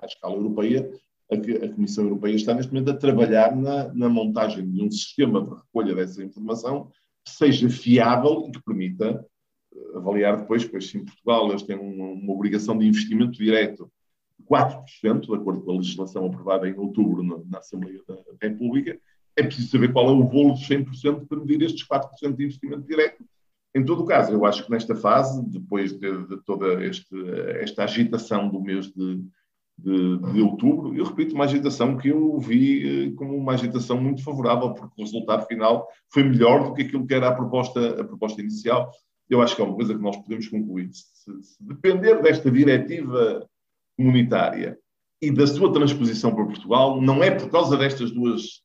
à 0.00 0.06
escala 0.06 0.36
europeia, 0.36 0.88
a, 1.34 1.68
Comissão 1.72 2.04
Europeia 2.04 2.34
está 2.34 2.54
neste 2.54 2.72
momento 2.72 2.90
a 2.90 2.96
trabalhar 2.96 3.54
na, 3.56 3.92
na 3.94 4.08
montagem 4.08 4.70
de 4.70 4.82
um 4.82 4.90
sistema 4.90 5.42
de 5.42 5.50
recolha 5.50 5.94
dessa 5.94 6.22
informação 6.22 6.90
que 7.24 7.30
seja 7.30 7.68
fiável 7.68 8.46
e 8.48 8.52
que 8.52 8.62
permita 8.62 9.24
eh, 9.74 9.96
avaliar 9.96 10.36
depois, 10.38 10.64
pois 10.64 10.88
se 10.88 10.98
em 10.98 11.04
Portugal 11.04 11.48
eles 11.48 11.62
têm 11.62 11.76
uma, 11.76 12.06
uma 12.06 12.32
obrigação 12.32 12.76
de 12.76 12.86
investimento 12.86 13.38
direto 13.38 13.90
de 14.38 14.44
4%, 14.46 15.20
de 15.20 15.34
acordo 15.34 15.62
com 15.62 15.70
a 15.70 15.76
legislação 15.76 16.26
aprovada 16.26 16.68
em 16.68 16.76
outubro 16.76 17.22
na, 17.22 17.38
na 17.48 17.58
Assembleia 17.58 18.00
da 18.06 18.16
República, 18.40 18.98
é 19.36 19.42
preciso 19.42 19.70
saber 19.70 19.92
qual 19.92 20.08
é 20.08 20.12
o 20.12 20.24
bolo 20.24 20.54
de 20.54 20.66
100% 20.66 21.26
para 21.26 21.38
medir 21.38 21.62
estes 21.62 21.86
4% 21.86 22.36
de 22.36 22.44
investimento 22.44 22.86
direto. 22.86 23.24
Em 23.74 23.84
todo 23.84 24.02
o 24.02 24.06
caso, 24.06 24.32
eu 24.32 24.44
acho 24.44 24.64
que 24.64 24.70
nesta 24.70 24.94
fase, 24.94 25.42
depois 25.48 25.92
de, 25.92 26.26
de 26.26 26.36
toda 26.44 26.84
este, 26.84 27.14
esta 27.60 27.84
agitação 27.84 28.48
do 28.50 28.60
mês 28.60 28.92
de, 28.92 29.24
de, 29.78 30.18
de, 30.32 30.40
outubro. 30.40 30.94
Eu 30.94 31.04
repito, 31.04 31.34
uma 31.34 31.44
agitação 31.44 31.96
que 31.96 32.08
eu 32.08 32.38
vi 32.38 33.08
eh, 33.08 33.12
como 33.16 33.36
uma 33.36 33.54
agitação 33.54 34.00
muito 34.00 34.22
favorável, 34.22 34.72
porque 34.72 35.00
o 35.00 35.04
resultado 35.04 35.46
final 35.46 35.88
foi 36.12 36.22
melhor 36.22 36.64
do 36.64 36.74
que 36.74 36.82
aquilo 36.82 37.06
que 37.06 37.14
era 37.14 37.28
a 37.28 37.34
proposta, 37.34 38.00
a 38.00 38.04
proposta 38.04 38.40
inicial. 38.40 38.90
Eu 39.28 39.40
acho 39.40 39.56
que 39.56 39.62
é 39.62 39.64
uma 39.64 39.74
coisa 39.74 39.94
que 39.94 40.02
nós 40.02 40.16
podemos 40.16 40.48
concluir. 40.48 40.90
Se, 40.92 41.42
se 41.42 41.64
depender 41.64 42.22
desta 42.22 42.50
diretiva 42.50 43.46
comunitária 43.96 44.78
e 45.20 45.30
da 45.30 45.46
sua 45.46 45.72
transposição 45.72 46.34
para 46.34 46.44
Portugal, 46.44 47.00
não 47.00 47.22
é 47.22 47.30
por 47.30 47.48
causa 47.50 47.76
destas 47.76 48.10
duas, 48.10 48.62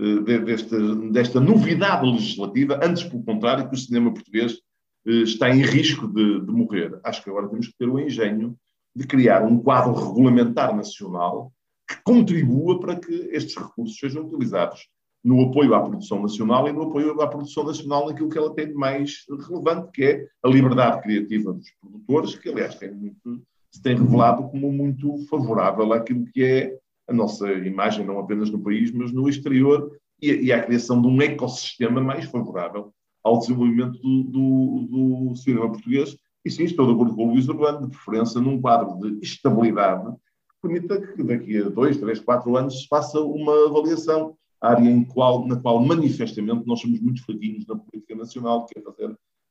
eh, 0.00 0.38
desta, 0.40 0.96
desta 1.10 1.40
novidade 1.40 2.06
legislativa, 2.06 2.78
antes 2.82 3.04
pelo 3.04 3.24
contrário, 3.24 3.68
que 3.68 3.74
o 3.74 3.78
cinema 3.78 4.12
português 4.12 4.58
eh, 5.06 5.22
está 5.22 5.50
em 5.50 5.62
risco 5.62 6.06
de, 6.06 6.40
de 6.40 6.52
morrer. 6.52 6.98
Acho 7.04 7.22
que 7.22 7.30
agora 7.30 7.48
temos 7.48 7.68
que 7.68 7.74
ter 7.78 7.88
o 7.88 7.98
engenho 7.98 8.56
de 8.94 9.06
criar 9.06 9.44
um 9.44 9.58
quadro 9.58 9.92
regulamentar 9.94 10.74
nacional 10.74 11.52
que 11.88 11.96
contribua 12.02 12.78
para 12.78 12.96
que 12.96 13.12
estes 13.32 13.56
recursos 13.56 13.98
sejam 13.98 14.24
utilizados 14.24 14.88
no 15.22 15.42
apoio 15.42 15.74
à 15.74 15.80
produção 15.80 16.22
nacional 16.22 16.66
e 16.68 16.72
no 16.72 16.82
apoio 16.82 17.20
à 17.20 17.26
produção 17.26 17.64
nacional 17.64 18.06
naquilo 18.06 18.30
que 18.30 18.38
ela 18.38 18.54
tem 18.54 18.68
de 18.68 18.74
mais 18.74 19.24
relevante, 19.48 19.90
que 19.92 20.04
é 20.04 20.26
a 20.42 20.48
liberdade 20.48 21.02
criativa 21.02 21.52
dos 21.52 21.70
produtores, 21.80 22.34
que 22.36 22.48
aliás 22.48 22.74
tem 22.76 22.92
muito, 22.92 23.42
se 23.70 23.82
tem 23.82 23.96
revelado 23.96 24.48
como 24.48 24.72
muito 24.72 25.18
favorável 25.28 25.92
àquilo 25.92 26.24
que 26.26 26.42
é 26.42 26.78
a 27.08 27.12
nossa 27.12 27.50
imagem, 27.52 28.06
não 28.06 28.18
apenas 28.18 28.50
no 28.50 28.62
país, 28.62 28.92
mas 28.92 29.12
no 29.12 29.28
exterior, 29.28 29.90
e, 30.22 30.30
e 30.30 30.52
à 30.52 30.62
criação 30.62 31.00
de 31.02 31.08
um 31.08 31.20
ecossistema 31.20 32.00
mais 32.00 32.24
favorável 32.26 32.92
ao 33.22 33.38
desenvolvimento 33.38 33.98
do, 33.98 34.22
do, 34.22 35.28
do 35.28 35.36
cinema 35.36 35.68
português, 35.68 36.16
e 36.44 36.50
sim, 36.50 36.64
estou 36.64 36.86
de 36.86 36.92
acordo 36.92 37.14
com 37.14 37.28
o 37.28 37.32
Luís 37.32 37.48
Urbano, 37.48 37.86
de 37.86 37.96
preferência 37.96 38.40
num 38.40 38.60
quadro 38.60 38.98
de 38.98 39.24
estabilidade 39.24 40.10
que 40.12 40.54
permita 40.62 41.00
que 41.00 41.22
daqui 41.22 41.58
a 41.58 41.68
dois, 41.68 41.96
três, 41.98 42.20
quatro 42.20 42.56
anos 42.56 42.82
se 42.82 42.88
faça 42.88 43.20
uma 43.20 43.66
avaliação, 43.66 44.36
área 44.60 44.88
em 44.88 45.04
qual, 45.04 45.46
na 45.46 45.56
qual 45.56 45.80
manifestamente 45.80 46.66
nós 46.66 46.80
somos 46.80 47.00
muito 47.00 47.24
fraquinhos 47.24 47.66
na 47.66 47.76
política 47.76 48.14
nacional, 48.14 48.66
que 48.66 48.78
é 48.78 48.82
fazer 48.82 49.10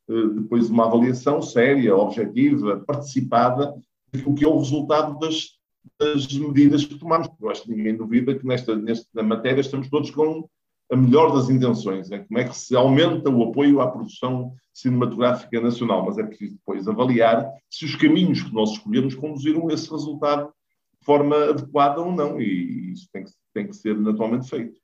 uh, 0.10 0.30
depois 0.30 0.70
uma 0.70 0.86
avaliação 0.86 1.42
séria, 1.42 1.96
objetiva, 1.96 2.84
participada, 2.86 3.76
do 4.14 4.34
que 4.34 4.44
é 4.44 4.48
o 4.48 4.58
resultado 4.58 5.20
das, 5.20 5.58
das 6.00 6.28
medidas 6.34 6.86
que 6.86 6.98
tomamos. 6.98 7.30
Eu 7.40 7.50
acho 7.50 7.64
que 7.64 7.72
ninguém 7.72 7.96
duvida 7.96 8.38
que 8.38 8.46
nesta, 8.46 8.76
nesta 8.76 9.24
matéria 9.24 9.62
estamos 9.62 9.90
todos 9.90 10.10
com 10.12 10.48
a 10.92 10.96
melhor 10.96 11.34
das 11.34 11.50
intenções, 11.50 12.12
é 12.12 12.20
como 12.20 12.40
é 12.40 12.46
que 12.46 12.58
se 12.58 12.76
aumenta 12.76 13.30
o 13.30 13.44
apoio 13.44 13.80
à 13.80 13.88
produção 13.88 14.54
cinematográfica 14.74 15.62
nacional, 15.62 16.06
mas 16.06 16.18
é 16.18 16.24
preciso 16.24 16.56
depois 16.56 16.88
avaliar 16.88 17.48
se 17.70 17.86
os 17.86 17.96
caminhos 17.96 18.42
que 18.42 18.54
nós 18.54 18.72
escolhemos 18.72 19.14
conduziram 19.14 19.70
a 19.70 19.74
esse 19.74 19.90
resultado 19.90 20.52
de 21.00 21.06
forma 21.06 21.36
adequada 21.50 22.02
ou 22.02 22.12
não, 22.12 22.42
e 22.42 22.92
isso 22.92 23.08
tem 23.14 23.24
que, 23.24 23.32
tem 23.54 23.68
que 23.68 23.76
ser 23.76 23.96
naturalmente 23.98 24.50
feito. 24.50 24.80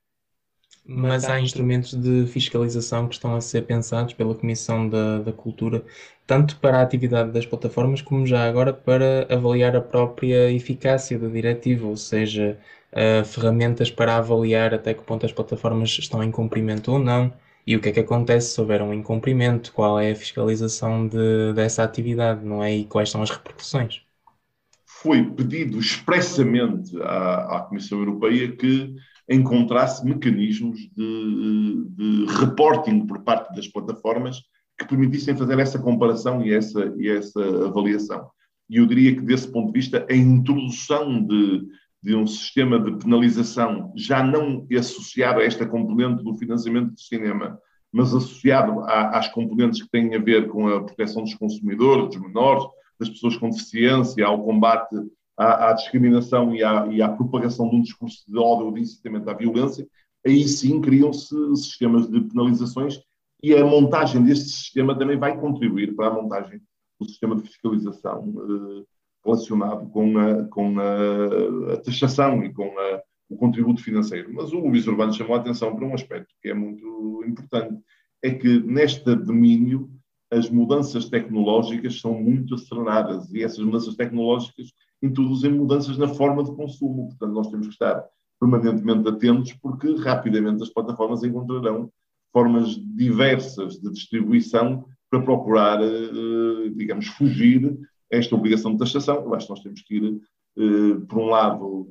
Mas 0.88 1.26
há 1.26 1.40
instrumentos 1.42 1.96
de 1.96 2.28
fiscalização 2.28 3.08
que 3.08 3.16
estão 3.16 3.36
a 3.36 3.42
ser 3.42 3.64
pensados 3.64 4.14
pela 4.14 4.36
Comissão 4.36 4.88
da, 4.88 5.20
da 5.20 5.34
Cultura, 5.34 5.84
tanto 6.28 6.60
para 6.60 6.78
a 6.78 6.82
atividade 6.84 7.32
das 7.32 7.46
plataformas, 7.46 8.04
como 8.04 8.28
já 8.28 8.48
agora 8.48 8.72
para 8.72 9.26
avaliar 9.28 9.76
a 9.76 9.82
própria 9.82 10.52
eficácia 10.52 11.18
da 11.18 11.28
diretiva, 11.28 11.88
ou 11.88 11.98
seja, 11.98 12.60
uh, 12.96 13.26
ferramentas 13.26 13.92
para 13.92 14.18
avaliar 14.18 14.74
até 14.74 14.94
que 14.94 15.04
ponto 15.04 15.26
as 15.26 15.32
plataformas 15.32 15.90
estão 16.00 16.24
em 16.24 16.32
cumprimento 16.32 16.92
ou 16.92 17.00
não 17.00 17.32
e 17.68 17.76
o 17.76 17.82
que 17.82 17.90
é 17.90 17.92
que 17.92 18.00
acontece 18.00 18.54
se 18.54 18.62
houver 18.62 18.82
um 18.82 18.94
incumprimento, 18.94 19.74
qual 19.74 20.00
é 20.00 20.12
a 20.12 20.16
fiscalização 20.16 21.08
de, 21.08 21.54
dessa 21.54 21.84
atividade, 21.84 22.46
não 22.46 22.64
é? 22.64 22.76
E 22.76 22.86
quais 22.86 23.10
são 23.10 23.24
as 23.24 23.32
repercussões? 23.32 24.02
Foi 24.86 25.24
pedido 25.32 25.80
expressamente 25.80 26.96
à, 27.02 27.58
à 27.58 27.60
Comissão 27.62 27.98
Europeia 28.00 28.56
que 28.56 28.96
encontrasse 29.28 30.06
mecanismos 30.06 30.80
de, 30.96 31.86
de, 31.90 32.26
reporting 32.40 33.08
por 33.08 33.24
parte 33.24 33.54
das 33.56 33.68
plataformas 33.68 34.38
que 34.78 34.88
permitissem 34.88 35.36
fazer 35.36 35.58
essa 35.58 35.80
comparação 35.80 36.46
e 36.46 36.54
essa, 36.54 36.94
e 36.98 37.10
essa 37.10 37.42
avaliação. 37.66 38.30
E 38.70 38.78
eu 38.78 38.86
diria 38.86 39.16
que, 39.16 39.22
desse 39.22 39.48
ponto 39.48 39.68
de 39.68 39.80
vista, 39.80 40.06
a 40.08 40.14
introdução 40.14 41.24
de 41.26 41.66
de 42.06 42.16
um 42.16 42.28
sistema 42.28 42.80
de 42.80 43.04
penalização 43.04 43.92
já 43.96 44.22
não 44.22 44.68
associado 44.78 45.40
a 45.40 45.44
esta 45.44 45.66
componente 45.66 46.24
do 46.24 46.36
financiamento 46.36 46.92
do 46.92 47.00
cinema, 47.00 47.60
mas 47.92 48.14
associado 48.14 48.82
a, 48.82 49.18
às 49.18 49.28
componentes 49.30 49.82
que 49.82 49.90
têm 49.90 50.14
a 50.14 50.20
ver 50.20 50.48
com 50.48 50.68
a 50.68 50.84
proteção 50.84 51.24
dos 51.24 51.34
consumidores, 51.34 52.10
dos 52.10 52.22
menores, 52.22 52.64
das 53.00 53.10
pessoas 53.10 53.36
com 53.38 53.50
deficiência, 53.50 54.24
ao 54.24 54.44
combate 54.44 54.96
à, 55.36 55.72
à 55.72 55.74
discriminação 55.74 56.54
e 56.54 56.64
à, 56.64 56.86
e 56.92 57.02
à, 57.02 57.10
propagação 57.10 57.68
de 57.68 57.76
um 57.76 57.82
discurso 57.82 58.24
de 58.28 58.38
ódio 58.38 58.72
de 58.72 58.82
incitamento 58.82 59.28
à 59.28 59.34
violência, 59.34 59.88
aí 60.24 60.48
sim 60.48 60.80
criam-se 60.82 61.36
sistemas 61.56 62.08
de 62.08 62.22
penalizações 62.22 63.00
e 63.42 63.52
a 63.56 63.66
montagem 63.66 64.24
deste 64.24 64.50
sistema 64.50 64.96
também 64.96 65.18
vai 65.18 65.40
contribuir 65.40 65.96
para 65.96 66.10
a 66.10 66.14
montagem 66.14 66.62
do 67.00 67.10
sistema 67.10 67.36
de 67.36 67.42
fiscalização 67.42 68.32
eh, 68.38 68.95
relacionado 69.26 69.90
com 69.90 70.18
a, 70.18 70.44
com 70.46 70.80
a, 70.80 71.74
a 71.74 71.78
taxação 71.78 72.44
e 72.44 72.54
com 72.54 72.78
a, 72.78 73.02
o 73.30 73.36
contributo 73.36 73.84
financeiro. 73.84 74.32
Mas 74.34 74.54
o 74.54 74.60
Luís 74.60 74.88
Urbano 74.88 75.14
chamou 75.14 75.36
a 75.36 75.40
atenção 75.40 75.76
para 75.76 75.86
um 75.86 75.94
aspecto 75.94 76.34
que 76.42 76.50
é 76.50 76.54
muito 76.54 77.24
importante, 77.28 77.80
é 78.24 78.32
que 78.32 78.60
neste 78.60 79.16
domínio 79.16 79.90
as 80.32 80.50
mudanças 80.50 81.10
tecnológicas 81.10 82.00
são 82.00 82.14
muito 82.22 82.56
aceleradas 82.56 83.32
e 83.34 83.44
essas 83.44 83.60
mudanças 83.60 83.96
tecnológicas 83.96 84.68
introduzem 85.02 85.52
mudanças 85.52 85.98
na 85.98 86.08
forma 86.08 86.44
de 86.44 86.56
consumo. 86.56 87.10
Portanto, 87.10 87.34
nós 87.34 87.48
temos 87.50 87.68
que 87.68 87.74
estar 87.74 88.04
permanentemente 88.40 89.08
atentos 89.08 89.54
porque 89.54 89.96
rapidamente 89.96 90.64
as 90.64 90.70
plataformas 90.70 91.24
encontrarão 91.24 91.90
formas 92.34 92.76
diversas 92.96 93.80
de 93.80 93.90
distribuição 93.92 94.86
para 95.10 95.22
procurar, 95.22 95.82
eh, 95.82 96.70
digamos, 96.76 97.08
fugir 97.08 97.78
esta 98.18 98.36
obrigação 98.36 98.74
de 98.74 98.80
taxação. 98.80 99.16
Eu 99.16 99.34
acho 99.34 99.48
que 99.48 99.54
nós 99.54 99.62
temos 99.62 99.82
que 99.82 99.96
ir, 99.96 100.22
eh, 100.58 101.06
por 101.08 101.20
um 101.20 101.26
lado, 101.26 101.88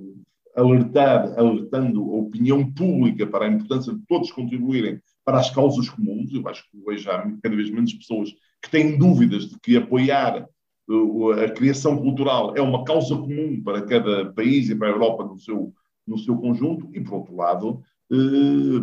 alertar, 0.55 1.39
alertando 1.39 2.01
a 2.01 2.17
opinião 2.17 2.71
pública 2.73 3.27
para 3.27 3.47
a 3.47 3.49
importância 3.49 3.93
de 3.93 4.01
todos 4.07 4.31
contribuírem 4.31 5.01
para 5.25 5.39
as 5.39 5.51
causas 5.51 5.89
comuns. 5.89 6.33
Eu 6.33 6.47
acho 6.49 6.65
que 6.71 6.79
hoje 6.87 7.09
há 7.09 7.23
cada 7.43 7.57
vez 7.57 7.71
menos 7.71 7.93
pessoas 7.93 8.31
que 8.63 8.71
têm 8.71 8.97
dúvidas 8.97 9.49
de 9.49 9.59
que 9.61 9.77
apoiar 9.77 10.49
eh, 10.91 11.45
a 11.45 11.51
criação 11.51 11.97
cultural 11.97 12.55
é 12.57 12.61
uma 12.61 12.85
causa 12.85 13.17
comum 13.17 13.61
para 13.63 13.83
cada 13.83 14.33
país 14.33 14.69
e 14.69 14.77
para 14.77 14.89
a 14.89 14.93
Europa 14.93 15.25
no 15.25 15.39
seu, 15.39 15.73
no 16.07 16.19
seu 16.19 16.37
conjunto, 16.37 16.89
e, 16.93 17.01
por 17.01 17.15
outro 17.15 17.35
lado, 17.35 17.83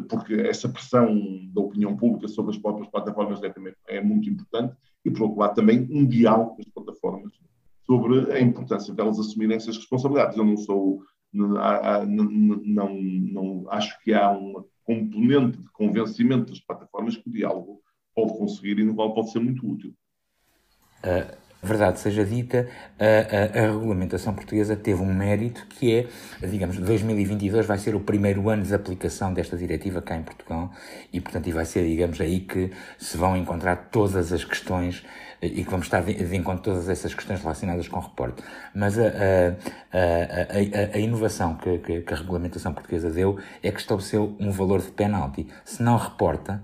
porque 0.10 0.34
essa 0.34 0.68
pressão 0.68 1.16
da 1.54 1.62
opinião 1.62 1.96
pública 1.96 2.28
sobre 2.28 2.52
as 2.52 2.58
próprias 2.58 2.90
plataformas 2.90 3.40
é 3.88 4.02
muito 4.02 4.30
importante, 4.30 4.76
e 5.06 5.12
por 5.12 5.24
outro 5.24 5.40
lado 5.40 5.56
também 5.56 5.88
um 5.92 6.06
diálogo 6.06 6.56
com 6.56 6.62
as 6.62 6.70
plataformas 6.70 7.34
sobre 7.86 8.32
a 8.32 8.40
importância 8.40 8.94
delas 8.94 9.20
assumirem 9.20 9.58
essas 9.58 9.78
responsabilidades. 9.78 10.38
Eu 10.38 10.46
não 10.46 10.58
sou, 10.58 11.04
não, 11.34 11.50
não, 12.64 13.02
não 13.02 13.66
acho 13.70 14.00
que 14.02 14.14
há 14.14 14.32
uma 14.32 14.66
componente 14.84 15.58
de 15.58 15.70
convencimento 15.70 16.52
das 16.52 16.60
plataformas 16.60 17.18
que 17.18 17.30
o 17.30 17.32
diálogo 17.32 17.82
pode 18.16 18.38
conseguir 18.38 18.80
e 18.80 18.84
no 18.84 18.96
qual 18.96 19.14
pode 19.14 19.32
ser 19.32 19.40
muito 19.40 19.68
útil. 19.70 19.94
Uh, 21.04 21.41
verdade 21.68 22.00
seja 22.00 22.26
dita, 22.26 22.68
a, 23.00 23.60
a, 23.60 23.64
a, 23.64 23.72
regulamentação 23.72 24.34
portuguesa 24.34 24.76
teve 24.76 25.02
um 25.02 25.14
mérito 25.14 25.66
que 25.70 25.96
é, 25.96 26.08
digamos, 26.48 26.78
2022 26.78 27.66
vai 27.66 27.78
ser 27.78 27.96
o 27.96 28.00
primeiro 28.00 28.50
ano 28.50 28.64
de 28.64 28.74
aplicação 28.74 29.34
desta 29.34 29.56
diretiva 29.56 30.02
cá 30.02 30.16
em 30.16 30.24
Portugal 30.24 30.72
e, 31.14 31.22
portanto, 31.22 31.48
e 31.48 31.52
vai 31.52 31.66
ser, 31.66 31.86
digamos, 31.86 32.20
aí 32.20 32.40
que 32.40 32.72
se 32.98 33.16
vão 33.16 33.38
encontrar 33.38 33.90
todas 33.92 34.34
as 34.34 34.44
questões 34.44 35.04
e 35.42 35.64
que 35.64 35.70
vamos 35.70 35.88
estar 35.88 36.02
de, 36.02 36.14
de 36.14 36.36
encontro 36.36 36.64
todas 36.64 36.88
essas 36.88 37.14
questões 37.14 37.42
relacionadas 37.42 37.88
com 37.88 37.98
o 37.98 38.02
reporte. 38.02 38.44
Mas 38.76 38.98
a, 39.00 39.08
a, 39.08 40.94
a, 40.94 40.96
a 40.96 41.00
inovação 41.00 41.56
que, 41.56 41.80
que, 41.80 42.02
que, 42.02 42.14
a 42.14 42.18
regulamentação 42.18 42.74
portuguesa 42.74 43.10
deu 43.10 43.40
é 43.64 43.72
que 43.72 43.80
estabeleceu 43.80 44.36
um 44.40 44.52
valor 44.52 44.82
de 44.82 44.92
penalti. 44.92 45.48
Se 45.66 45.82
não 45.82 45.98
reporta, 45.98 46.62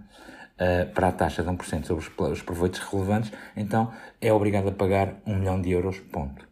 uh, 0.60 0.92
para 0.94 1.10
a 1.10 1.12
taxa 1.12 1.44
de 1.44 1.50
1% 1.50 1.86
sobre 1.86 2.04
os, 2.04 2.32
os 2.32 2.42
proveitos 2.42 2.80
relevantes, 2.80 3.32
então 3.56 3.92
é 4.22 4.32
obrigado 4.32 4.70
a 4.70 4.72
pagar 4.72 5.16
1 5.26 5.36
milhão 5.36 5.62
de 5.62 5.72
euros, 5.72 6.00
ponto. 6.00 6.48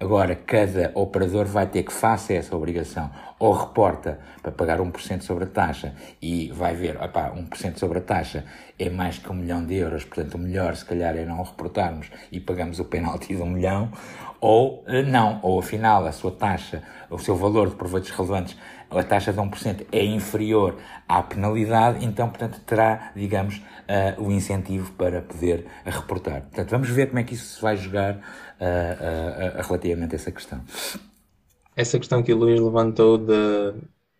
Agora, 0.00 0.34
cada 0.34 0.92
operador 0.94 1.44
vai 1.44 1.66
ter 1.66 1.82
que 1.82 1.92
fazer 1.92 2.36
essa 2.36 2.56
obrigação 2.56 3.10
ou 3.38 3.52
reporta 3.52 4.18
para 4.40 4.50
pagar 4.50 4.78
1% 4.78 5.20
sobre 5.20 5.44
a 5.44 5.46
taxa 5.46 5.94
e 6.22 6.50
vai 6.52 6.74
ver, 6.74 6.96
opá, 6.96 7.30
1% 7.30 7.76
sobre 7.76 7.98
a 7.98 8.00
taxa 8.00 8.46
é 8.78 8.88
mais 8.88 9.18
que 9.18 9.30
um 9.30 9.34
milhão 9.34 9.62
de 9.62 9.74
euros, 9.74 10.02
portanto 10.04 10.36
o 10.36 10.38
melhor 10.38 10.74
se 10.74 10.86
calhar 10.86 11.14
é 11.18 11.26
não 11.26 11.42
reportarmos 11.42 12.10
e 12.32 12.40
pagamos 12.40 12.78
o 12.78 12.86
penalti 12.86 13.36
de 13.36 13.42
um 13.42 13.50
milhão, 13.50 13.92
ou 14.40 14.82
eh, 14.86 15.02
não, 15.02 15.38
ou 15.42 15.58
afinal 15.58 16.06
a 16.06 16.12
sua 16.12 16.30
taxa, 16.30 16.82
o 17.10 17.18
seu 17.18 17.36
valor 17.36 17.68
de 17.68 17.76
proveitos 17.76 18.10
relevantes 18.10 18.56
a 18.90 19.02
taxa 19.02 19.32
de 19.32 19.38
1% 19.38 19.86
é 19.92 20.04
inferior 20.04 20.76
à 21.08 21.22
penalidade, 21.22 22.04
então, 22.04 22.28
portanto, 22.28 22.60
terá, 22.66 23.12
digamos, 23.14 23.56
uh, 23.56 24.22
o 24.22 24.32
incentivo 24.32 24.92
para 24.92 25.22
poder 25.22 25.66
reportar. 25.84 26.42
Portanto, 26.42 26.70
vamos 26.70 26.88
ver 26.90 27.06
como 27.08 27.18
é 27.20 27.24
que 27.24 27.34
isso 27.34 27.56
se 27.56 27.62
vai 27.62 27.76
jogar 27.76 28.16
uh, 28.16 29.62
relativamente 29.62 30.14
a 30.14 30.16
essa 30.16 30.32
questão. 30.32 30.60
Essa 31.76 31.98
questão 31.98 32.22
que 32.22 32.32
o 32.32 32.36
Luís 32.36 32.60
levantou 32.60 33.16
de, 33.16 33.74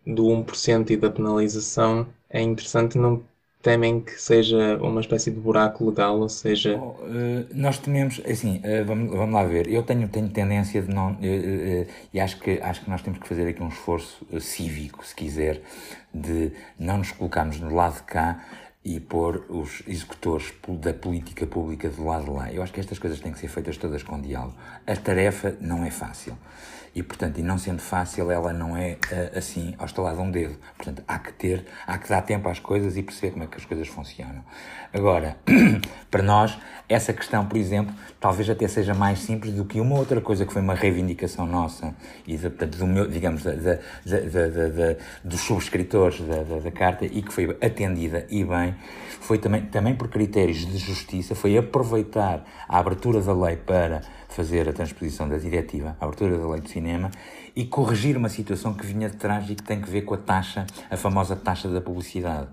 do 0.05 0.23
1% 0.23 0.89
e 0.91 0.97
da 0.97 1.11
penalização 1.11 2.07
é 2.29 2.41
interessante, 2.41 2.97
não 2.97 3.23
temem 3.61 4.01
que 4.01 4.19
seja 4.19 4.77
uma 4.77 5.01
espécie 5.01 5.31
de 5.31 5.39
buraco 5.39 5.85
legal, 5.89 6.19
ou 6.19 6.29
seja... 6.29 6.77
Uh, 6.77 7.47
nós 7.53 7.77
tememos, 7.77 8.21
assim, 8.29 8.57
uh, 8.57 8.85
vamos, 8.85 9.11
vamos 9.11 9.33
lá 9.33 9.43
ver, 9.43 9.67
eu 9.67 9.83
tenho, 9.83 10.07
tenho 10.07 10.29
tendência 10.29 10.81
de 10.81 10.93
não... 10.93 11.13
Uh, 11.13 11.87
e 12.13 12.19
acho 12.19 12.39
que, 12.39 12.59
acho 12.61 12.81
que 12.81 12.89
nós 12.89 13.01
temos 13.01 13.19
que 13.19 13.27
fazer 13.27 13.47
aqui 13.47 13.61
um 13.61 13.69
esforço 13.69 14.25
cívico, 14.39 15.05
se 15.05 15.15
quiser, 15.15 15.61
de 16.13 16.51
não 16.79 16.97
nos 16.97 17.11
colocarmos 17.11 17.59
no 17.59 17.73
lado 17.73 17.95
de 17.95 18.03
cá 18.03 18.43
e 18.83 18.99
pôr 18.99 19.45
os 19.47 19.83
executores 19.87 20.51
da 20.67 20.93
política 20.93 21.45
pública 21.45 21.87
do 21.89 22.05
lado 22.05 22.25
de 22.25 22.31
lá. 22.31 22.51
Eu 22.51 22.63
acho 22.63 22.73
que 22.73 22.79
estas 22.79 22.97
coisas 22.97 23.19
têm 23.19 23.31
que 23.31 23.39
ser 23.39 23.47
feitas 23.47 23.77
todas 23.77 24.01
com 24.01 24.19
diálogo. 24.19 24.55
A 24.87 24.95
tarefa 24.95 25.55
não 25.61 25.85
é 25.85 25.91
fácil 25.91 26.35
e, 26.93 27.01
portanto, 27.01 27.37
e 27.37 27.43
não 27.43 27.57
sendo 27.57 27.81
fácil, 27.81 28.29
ela 28.29 28.51
não 28.51 28.75
é 28.75 28.97
uh, 29.11 29.37
assim, 29.37 29.73
ao 29.77 29.85
estalar 29.85 30.13
de 30.13 30.21
um 30.21 30.29
dedo. 30.29 30.57
Portanto, 30.75 31.01
há 31.07 31.19
que 31.19 31.31
ter, 31.33 31.65
há 31.87 31.97
que 31.97 32.09
dar 32.09 32.21
tempo 32.21 32.49
às 32.49 32.59
coisas 32.59 32.97
e 32.97 33.03
perceber 33.03 33.31
como 33.31 33.43
é 33.45 33.47
que 33.47 33.57
as 33.57 33.65
coisas 33.65 33.87
funcionam. 33.87 34.43
Agora, 34.93 35.37
para 36.11 36.21
nós, 36.21 36.57
essa 36.89 37.13
questão, 37.13 37.45
por 37.45 37.57
exemplo, 37.57 37.95
talvez 38.19 38.49
até 38.49 38.67
seja 38.67 38.93
mais 38.93 39.19
simples 39.19 39.53
do 39.53 39.63
que 39.63 39.79
uma 39.79 39.97
outra 39.97 40.19
coisa 40.19 40.45
que 40.45 40.51
foi 40.51 40.61
uma 40.61 40.75
reivindicação 40.75 41.45
nossa 41.47 41.95
e, 42.27 42.37
portanto, 42.37 42.77
do 42.77 42.85
meu, 42.85 43.07
digamos, 43.07 43.43
da, 43.43 43.53
da, 43.53 43.77
dos 45.23 45.39
subscritores 45.39 46.19
da, 46.19 46.71
carta 46.71 47.05
e 47.05 47.21
que 47.21 47.31
foi 47.31 47.57
atendida 47.61 48.25
e 48.29 48.43
bem, 48.43 48.75
foi 49.21 49.37
também, 49.37 49.61
também 49.61 49.95
por 49.95 50.09
critérios 50.09 50.65
de 50.65 50.77
justiça, 50.77 51.35
foi 51.35 51.57
aproveitar 51.57 52.43
a 52.67 52.79
abertura 52.79 53.21
da 53.21 53.33
lei 53.33 53.55
para 53.55 54.01
fazer 54.31 54.67
a 54.67 54.73
transposição 54.73 55.27
da 55.27 55.37
diretiva, 55.37 55.95
a 55.99 56.05
abertura 56.05 56.37
da 56.37 56.47
lei 56.47 56.61
de 56.61 56.69
cinema, 56.69 57.11
e 57.55 57.65
corrigir 57.65 58.17
uma 58.17 58.29
situação 58.29 58.73
que 58.73 58.85
vinha 58.85 59.09
de 59.09 59.17
trás 59.17 59.49
e 59.49 59.55
que 59.55 59.63
tem 59.63 59.81
que 59.81 59.89
ver 59.89 60.01
com 60.01 60.13
a 60.13 60.17
taxa, 60.17 60.65
a 60.89 60.97
famosa 60.97 61.35
taxa 61.35 61.67
da 61.69 61.81
publicidade. 61.81 62.47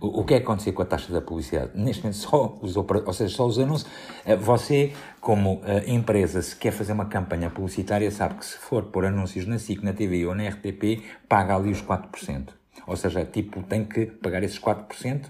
O, 0.00 0.24
que 0.24 0.32
é 0.32 0.38
que 0.38 0.44
aconteceu 0.44 0.72
com 0.72 0.80
a 0.80 0.86
taxa 0.86 1.12
da 1.12 1.20
publicidade? 1.20 1.72
Neste 1.74 2.02
momento, 2.02 2.16
só 2.16 2.58
os, 2.62 2.74
ou 2.74 3.12
seja, 3.12 3.36
só 3.36 3.46
os 3.46 3.58
anúncios. 3.58 3.90
Eh, 4.24 4.34
você, 4.34 4.94
como 5.20 5.56
uh, 5.56 5.62
empresa, 5.86 6.40
se 6.40 6.56
quer 6.56 6.70
fazer 6.70 6.94
uma 6.94 7.04
campanha 7.04 7.50
publicitária, 7.50 8.10
sabe 8.10 8.36
que 8.36 8.46
se 8.46 8.56
for 8.56 8.84
por 8.84 9.04
anúncios 9.04 9.44
na 9.44 9.58
SIC, 9.58 9.82
na 9.82 9.92
TV 9.92 10.24
ou 10.24 10.34
na 10.34 10.48
RTP, 10.48 11.02
paga 11.28 11.54
ali 11.54 11.70
os 11.70 11.82
4%. 11.82 12.48
Ou 12.86 12.96
seja, 12.96 13.26
tipo, 13.26 13.62
tem 13.62 13.84
que 13.84 14.06
pagar 14.06 14.42
esses 14.42 14.58
4% 14.58 15.26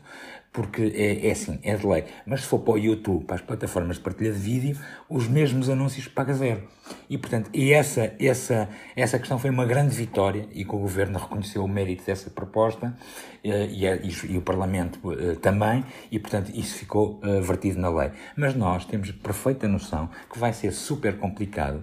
porque 0.53 0.83
é, 0.95 1.29
é 1.29 1.31
assim, 1.31 1.59
é 1.63 1.77
de 1.77 1.87
lei. 1.87 2.05
Mas 2.27 2.43
se 2.43 2.47
for 2.49 2.59
para 2.61 2.75
o 2.75 2.79
YouTube, 2.79 3.25
para 3.25 3.37
as 3.37 3.43
plataformas 3.43 3.97
de 3.97 4.03
partilha 4.03 4.33
de 4.33 4.39
vídeo, 4.39 4.77
os 5.09 5.29
mesmos 5.29 5.69
anúncios 5.69 6.09
paga 6.09 6.35
zero. 6.35 6.63
E, 7.09 7.17
portanto, 7.19 7.51
e 7.53 7.73
essa, 7.73 8.13
essa, 8.19 8.69
essa 8.97 9.19
questão 9.19 9.39
foi 9.39 9.51
uma 9.51 9.65
grande 9.65 9.95
vitória 9.95 10.49
e 10.53 10.65
que 10.65 10.75
o 10.75 10.79
Governo 10.79 11.19
reconheceu 11.19 11.63
o 11.65 11.69
mérito 11.69 12.05
dessa 12.05 12.31
proposta 12.31 12.97
eh, 13.45 13.69
e, 13.71 13.87
e, 13.87 14.33
e 14.33 14.39
o 14.39 14.43
Parlamento 14.43 14.99
eh, 15.13 15.37
também, 15.37 15.85
e, 16.11 16.19
portanto, 16.19 16.51
isso 16.53 16.75
ficou 16.75 17.21
uh, 17.23 17.41
vertido 17.43 17.79
na 17.81 17.91
lei. 17.91 18.11
Mas 18.37 18.57
nós 18.57 18.85
temos 18.85 19.13
perfeita 19.13 19.69
noção 19.69 20.11
que 20.33 20.39
vai 20.39 20.53
ser 20.53 20.73
super 20.73 21.17
complicado, 21.17 21.83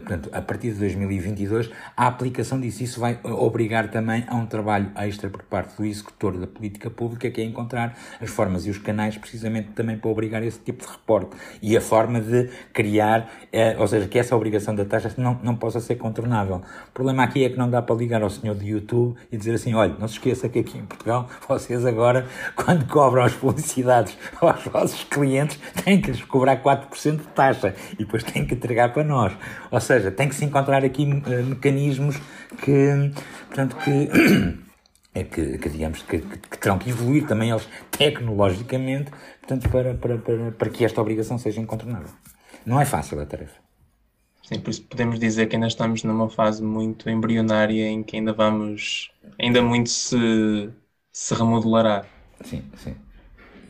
portanto, 0.00 0.30
a 0.32 0.42
partir 0.42 0.72
de 0.72 0.80
2022, 0.80 1.70
a 1.96 2.06
aplicação 2.06 2.60
disso. 2.60 2.82
Isso 2.82 2.98
vai 2.98 3.20
obrigar 3.22 3.88
também 3.90 4.24
a 4.26 4.34
um 4.34 4.46
trabalho 4.46 4.90
extra 4.96 5.30
por 5.30 5.42
parte 5.44 5.76
do 5.76 5.84
executor 5.84 6.36
da 6.36 6.46
política 6.46 6.90
pública, 6.90 7.30
que 7.30 7.40
é 7.40 7.44
encontrar 7.44 7.73
as 8.20 8.30
formas 8.30 8.66
e 8.66 8.70
os 8.70 8.78
canais, 8.78 9.16
precisamente 9.16 9.68
também 9.70 9.96
para 9.96 10.10
obrigar 10.10 10.42
esse 10.42 10.58
tipo 10.58 10.84
de 10.84 10.90
reporte. 10.90 11.36
E 11.60 11.76
a 11.76 11.80
forma 11.80 12.20
de 12.20 12.50
criar, 12.72 13.30
uh, 13.52 13.80
ou 13.80 13.86
seja, 13.86 14.06
que 14.08 14.18
essa 14.18 14.36
obrigação 14.36 14.74
da 14.74 14.84
taxa 14.84 15.12
não, 15.16 15.38
não 15.42 15.56
possa 15.56 15.80
ser 15.80 15.96
contornável. 15.96 16.62
O 16.88 16.92
problema 16.92 17.24
aqui 17.24 17.44
é 17.44 17.48
que 17.48 17.56
não 17.56 17.68
dá 17.68 17.82
para 17.82 17.94
ligar 17.94 18.22
ao 18.22 18.30
senhor 18.30 18.54
do 18.54 18.64
YouTube 18.64 19.16
e 19.30 19.36
dizer 19.36 19.54
assim: 19.54 19.74
olha, 19.74 19.94
não 19.98 20.08
se 20.08 20.14
esqueça 20.14 20.48
que 20.48 20.58
aqui 20.58 20.78
em 20.78 20.84
Portugal, 20.84 21.28
vocês 21.48 21.84
agora, 21.84 22.26
quando 22.54 22.86
cobram 22.86 23.24
as 23.24 23.34
publicidades 23.34 24.16
aos 24.40 24.64
vossos 24.64 25.04
clientes, 25.04 25.58
têm 25.84 26.00
que 26.00 26.10
lhes 26.10 26.22
cobrar 26.22 26.62
4% 26.62 27.16
de 27.16 27.22
taxa 27.28 27.74
e 27.92 27.96
depois 27.96 28.22
têm 28.22 28.46
que 28.46 28.54
entregar 28.54 28.92
para 28.92 29.04
nós. 29.04 29.32
Ou 29.70 29.80
seja, 29.80 30.10
tem 30.10 30.28
que 30.28 30.34
se 30.34 30.44
encontrar 30.44 30.84
aqui 30.84 31.04
uh, 31.04 31.44
mecanismos 31.44 32.20
que, 32.62 33.12
portanto, 33.48 33.76
que. 33.76 34.54
É 35.14 35.22
que, 35.24 35.58
que, 35.58 35.68
digamos 35.68 36.02
que, 36.02 36.18
que, 36.20 36.58
terão 36.58 36.78
que 36.78 36.90
evoluir 36.90 37.26
também 37.26 37.50
eles 37.50 37.68
tecnologicamente 37.90 39.10
portanto, 39.40 39.68
para, 39.70 39.94
para, 39.94 40.18
para, 40.18 40.52
para 40.52 40.70
que 40.70 40.84
esta 40.84 41.00
obrigação 41.00 41.38
seja 41.38 41.60
incontornável. 41.60 42.10
Não 42.66 42.80
é 42.80 42.84
fácil 42.84 43.20
a 43.20 43.26
tarefa. 43.26 43.58
Sim, 44.42 44.60
por 44.60 44.70
isso 44.70 44.86
podemos 44.86 45.18
dizer 45.18 45.46
que 45.48 45.56
ainda 45.56 45.66
estamos 45.68 46.02
numa 46.04 46.28
fase 46.28 46.62
muito 46.62 47.08
embrionária 47.08 47.86
em 47.88 48.02
que 48.02 48.16
ainda 48.16 48.32
vamos, 48.32 49.10
ainda 49.38 49.62
muito 49.62 49.88
se, 49.90 50.70
se 51.12 51.34
remodelará. 51.34 52.12
Sim, 52.44 52.70
sim. 52.76 52.94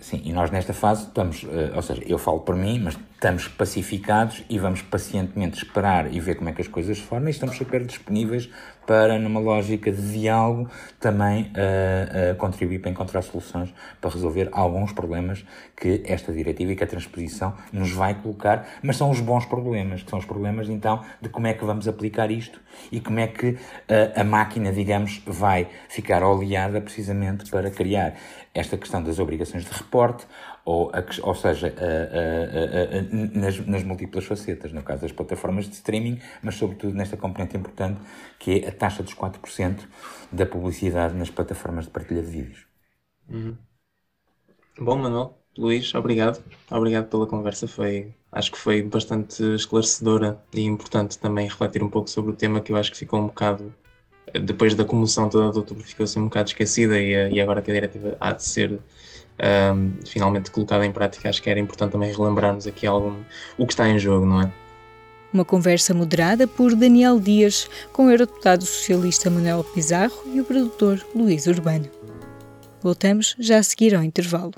Sim, 0.05 0.21
e 0.23 0.35
nós 0.35 0.51
nesta 0.51 0.75
fase 0.75 1.05
estamos, 1.05 1.47
eh, 1.51 1.73
ou 1.75 1.81
seja, 1.81 2.03
eu 2.07 2.19
falo 2.19 2.41
por 2.41 2.55
mim, 2.55 2.79
mas 2.79 2.95
estamos 3.15 3.49
pacificados 3.49 4.45
e 4.51 4.59
vamos 4.59 4.83
pacientemente 4.83 5.57
esperar 5.57 6.13
e 6.13 6.21
ver 6.21 6.35
como 6.35 6.51
é 6.51 6.53
que 6.53 6.61
as 6.61 6.69
coisas 6.69 6.99
se 6.99 7.05
formam 7.05 7.29
e 7.29 7.31
estamos 7.31 7.57
super 7.57 7.83
disponíveis 7.83 8.51
para, 8.87 9.19
numa 9.19 9.41
lógica 9.41 9.91
de 9.91 10.13
diálogo, 10.13 10.69
também 11.01 11.45
uh, 11.45 12.33
uh, 12.33 12.37
contribuir 12.37 12.81
para 12.81 12.91
encontrar 12.91 13.23
soluções 13.23 13.73
para 13.99 14.11
resolver 14.11 14.51
alguns 14.53 14.93
problemas 14.93 15.43
que 15.75 16.03
esta 16.05 16.35
diretiva 16.35 16.73
e 16.73 16.77
que 16.77 16.85
a 16.85 16.87
transposição 16.87 17.55
nos 17.73 17.91
vai 17.91 18.13
colocar, 18.13 18.67
mas 18.83 18.99
são 18.99 19.11
os 19.11 19.21
bons 19.21 19.47
problemas, 19.47 20.03
que 20.03 20.11
são 20.11 20.19
os 20.19 20.27
problemas 20.27 20.69
então 20.69 21.03
de 21.19 21.31
como 21.31 21.47
é 21.47 21.55
que 21.55 21.65
vamos 21.65 21.89
aplicar 21.89 22.31
isto 22.31 22.61
e 22.93 23.01
como 23.01 23.21
é 23.21 23.27
que 23.27 23.53
uh, 23.53 23.59
a 24.21 24.23
máquina, 24.23 24.71
digamos, 24.71 25.23
vai 25.27 25.67
ficar 25.89 26.23
oleada 26.23 26.79
precisamente 26.79 27.51
para 27.51 27.71
criar 27.71 28.15
esta 28.55 28.79
questão 28.79 29.03
das 29.03 29.19
obrigações 29.19 29.65
de 29.65 29.71
reporte, 29.73 30.27
ou, 30.65 30.91
a, 30.91 31.05
ou 31.27 31.35
seja, 31.35 31.75
a, 31.77 32.99
a, 32.99 33.39
nas, 33.39 33.59
nas, 33.67 33.83
múltiplas 33.83 34.25
facetas, 34.25 34.73
no 34.73 34.83
caso 34.83 35.03
das 35.03 35.13
plataformas 35.13 35.67
de 35.69 35.75
streaming, 35.75 36.21
mas 36.41 36.55
sobretudo 36.55 36.95
nesta 36.95 37.17
componente 37.17 37.57
importante 37.57 38.01
que 38.39 38.61
é 38.61 38.69
a 38.69 38.73
taxa 38.73 39.03
dos 39.03 39.15
4% 39.15 39.81
da 40.31 40.47
publicidade 40.47 41.15
nas 41.15 41.31
plataformas 41.31 41.87
de 41.87 41.91
partilha 41.91 42.23
de 42.23 42.31
vídeos. 42.31 42.67
Uhum. 43.29 43.57
Bom, 44.79 44.97
Manuel, 44.97 45.37
Luís, 45.59 45.95
obrigado. 45.95 46.43
Obrigado 46.71 47.09
pela 47.09 47.27
conversa. 47.27 47.69
Foi, 47.69 48.15
acho 48.33 48.53
que 48.53 48.59
foi 48.59 48.83
bastante 48.83 49.43
esclarecedora 49.55 50.43
e 50.53 50.63
importante 50.63 51.19
também 51.19 51.49
refletir 51.49 51.83
um 51.83 51.91
pouco 51.91 52.09
sobre 52.09 52.33
o 52.33 52.37
tema 52.37 52.61
que 52.61 52.73
eu 52.73 52.77
acho 52.77 52.91
que 52.91 52.99
ficou 52.99 53.21
um 53.21 53.27
bocado 53.27 53.75
depois 54.33 54.75
da 54.75 54.85
comoção 54.85 55.29
toda 55.29 55.51
de 55.53 55.59
outubro 55.59 55.85
ficou 55.85 56.05
assim 56.05 56.21
um 56.21 56.25
bocado 56.25 56.49
esquecida 56.49 56.99
e, 56.99 57.33
e 57.33 57.41
agora 57.41 57.61
que 57.63 57.71
a 57.71 57.75
diretiva 57.75 58.17
há 58.21 58.33
de 58.33 58.45
ser 58.45 58.81
um, 59.73 59.93
finalmente 60.07 60.51
colocada 60.51 60.85
em 60.87 60.93
prática, 60.93 61.29
acho 61.29 61.43
que 61.43 61.51
era 61.51 61.61
importante 61.61 61.93
também 61.93 62.13
relembrarmos 62.13 62.67
aqui 62.67 62.87
algum, 62.87 63.23
o 63.59 63.67
que 63.67 63.73
está 63.73 63.89
em 63.89 63.99
jogo, 63.99 64.27
não 64.27 64.43
é? 64.43 64.53
Uma 65.33 65.45
conversa 65.45 65.93
moderada 65.93 66.47
por 66.47 66.77
Daniel 66.77 67.19
Dias 67.19 67.69
com 67.93 68.07
o 68.07 68.11
eurodeputado 68.11 68.65
socialista 68.65 69.29
Manuel 69.29 69.65
Pizarro 69.65 70.15
e 70.33 70.41
o 70.41 70.45
produtor 70.45 71.05
Luís 71.15 71.47
Urbano. 71.47 71.91
Voltamos 72.81 73.35
já 73.39 73.59
a 73.59 73.63
seguir 73.63 73.95
ao 73.95 74.03
intervalo. 74.03 74.53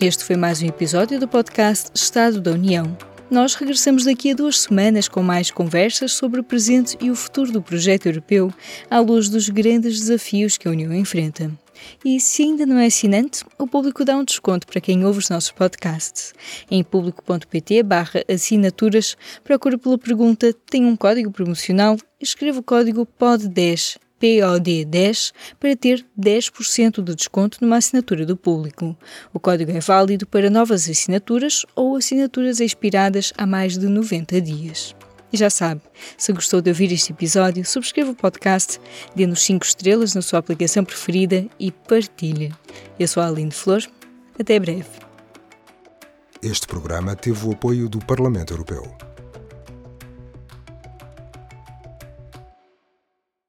Este 0.00 0.24
foi 0.24 0.36
mais 0.36 0.62
um 0.62 0.66
episódio 0.66 1.20
do 1.20 1.28
podcast 1.28 1.90
Estado 1.94 2.40
da 2.40 2.52
União. 2.52 2.96
Nós 3.30 3.54
regressamos 3.54 4.04
daqui 4.04 4.30
a 4.30 4.34
duas 4.34 4.60
semanas 4.60 5.08
com 5.08 5.22
mais 5.22 5.50
conversas 5.50 6.12
sobre 6.12 6.40
o 6.40 6.44
presente 6.44 6.96
e 7.00 7.10
o 7.10 7.14
futuro 7.14 7.52
do 7.52 7.62
projeto 7.62 8.06
europeu, 8.06 8.52
à 8.90 8.98
luz 8.98 9.28
dos 9.28 9.48
grandes 9.48 10.00
desafios 10.00 10.58
que 10.58 10.66
a 10.66 10.70
União 10.70 10.92
enfrenta. 10.92 11.50
E 12.04 12.20
se 12.20 12.42
ainda 12.42 12.66
não 12.66 12.78
é 12.78 12.86
assinante, 12.86 13.44
o 13.58 13.66
público 13.66 14.04
dá 14.04 14.16
um 14.16 14.24
desconto 14.24 14.66
para 14.66 14.80
quem 14.80 15.04
ouve 15.04 15.18
os 15.18 15.28
nossos 15.28 15.50
podcasts. 15.50 16.34
Em 16.70 16.82
público.pt 16.82 17.82
assinaturas, 18.32 19.16
procura 19.44 19.78
pela 19.78 19.98
pergunta 19.98 20.54
Tem 20.68 20.84
um 20.84 20.96
código 20.96 21.30
promocional? 21.30 21.96
Escreva 22.20 22.60
o 22.60 22.62
código 22.62 23.06
POD10 23.18 23.98
POD10 24.22 25.32
para 25.58 25.74
ter 25.74 26.06
10% 26.18 27.02
de 27.02 27.14
desconto 27.16 27.58
numa 27.60 27.78
assinatura 27.78 28.24
do 28.24 28.36
público. 28.36 28.96
O 29.34 29.40
código 29.40 29.72
é 29.72 29.80
válido 29.80 30.26
para 30.26 30.48
novas 30.48 30.88
assinaturas 30.88 31.66
ou 31.74 31.96
assinaturas 31.96 32.60
expiradas 32.60 33.32
há 33.36 33.44
mais 33.44 33.76
de 33.76 33.88
90 33.88 34.40
dias. 34.40 34.94
E 35.32 35.36
já 35.36 35.48
sabe, 35.48 35.80
se 36.18 36.32
gostou 36.32 36.60
de 36.60 36.70
ouvir 36.70 36.92
este 36.92 37.12
episódio, 37.12 37.64
subscreva 37.64 38.10
o 38.10 38.14
podcast, 38.14 38.78
dê-nos 39.16 39.42
5 39.42 39.64
estrelas 39.64 40.14
na 40.14 40.20
sua 40.20 40.38
aplicação 40.38 40.84
preferida 40.84 41.46
e 41.58 41.70
partilhe. 41.70 42.52
Eu 42.98 43.08
sou 43.08 43.22
a 43.22 43.28
Aline 43.28 43.50
Flor. 43.50 43.82
Até 44.38 44.58
breve. 44.58 44.88
Este 46.42 46.66
programa 46.66 47.14
teve 47.14 47.46
o 47.46 47.52
apoio 47.52 47.88
do 47.88 47.98
Parlamento 47.98 48.52
Europeu. 48.52 49.11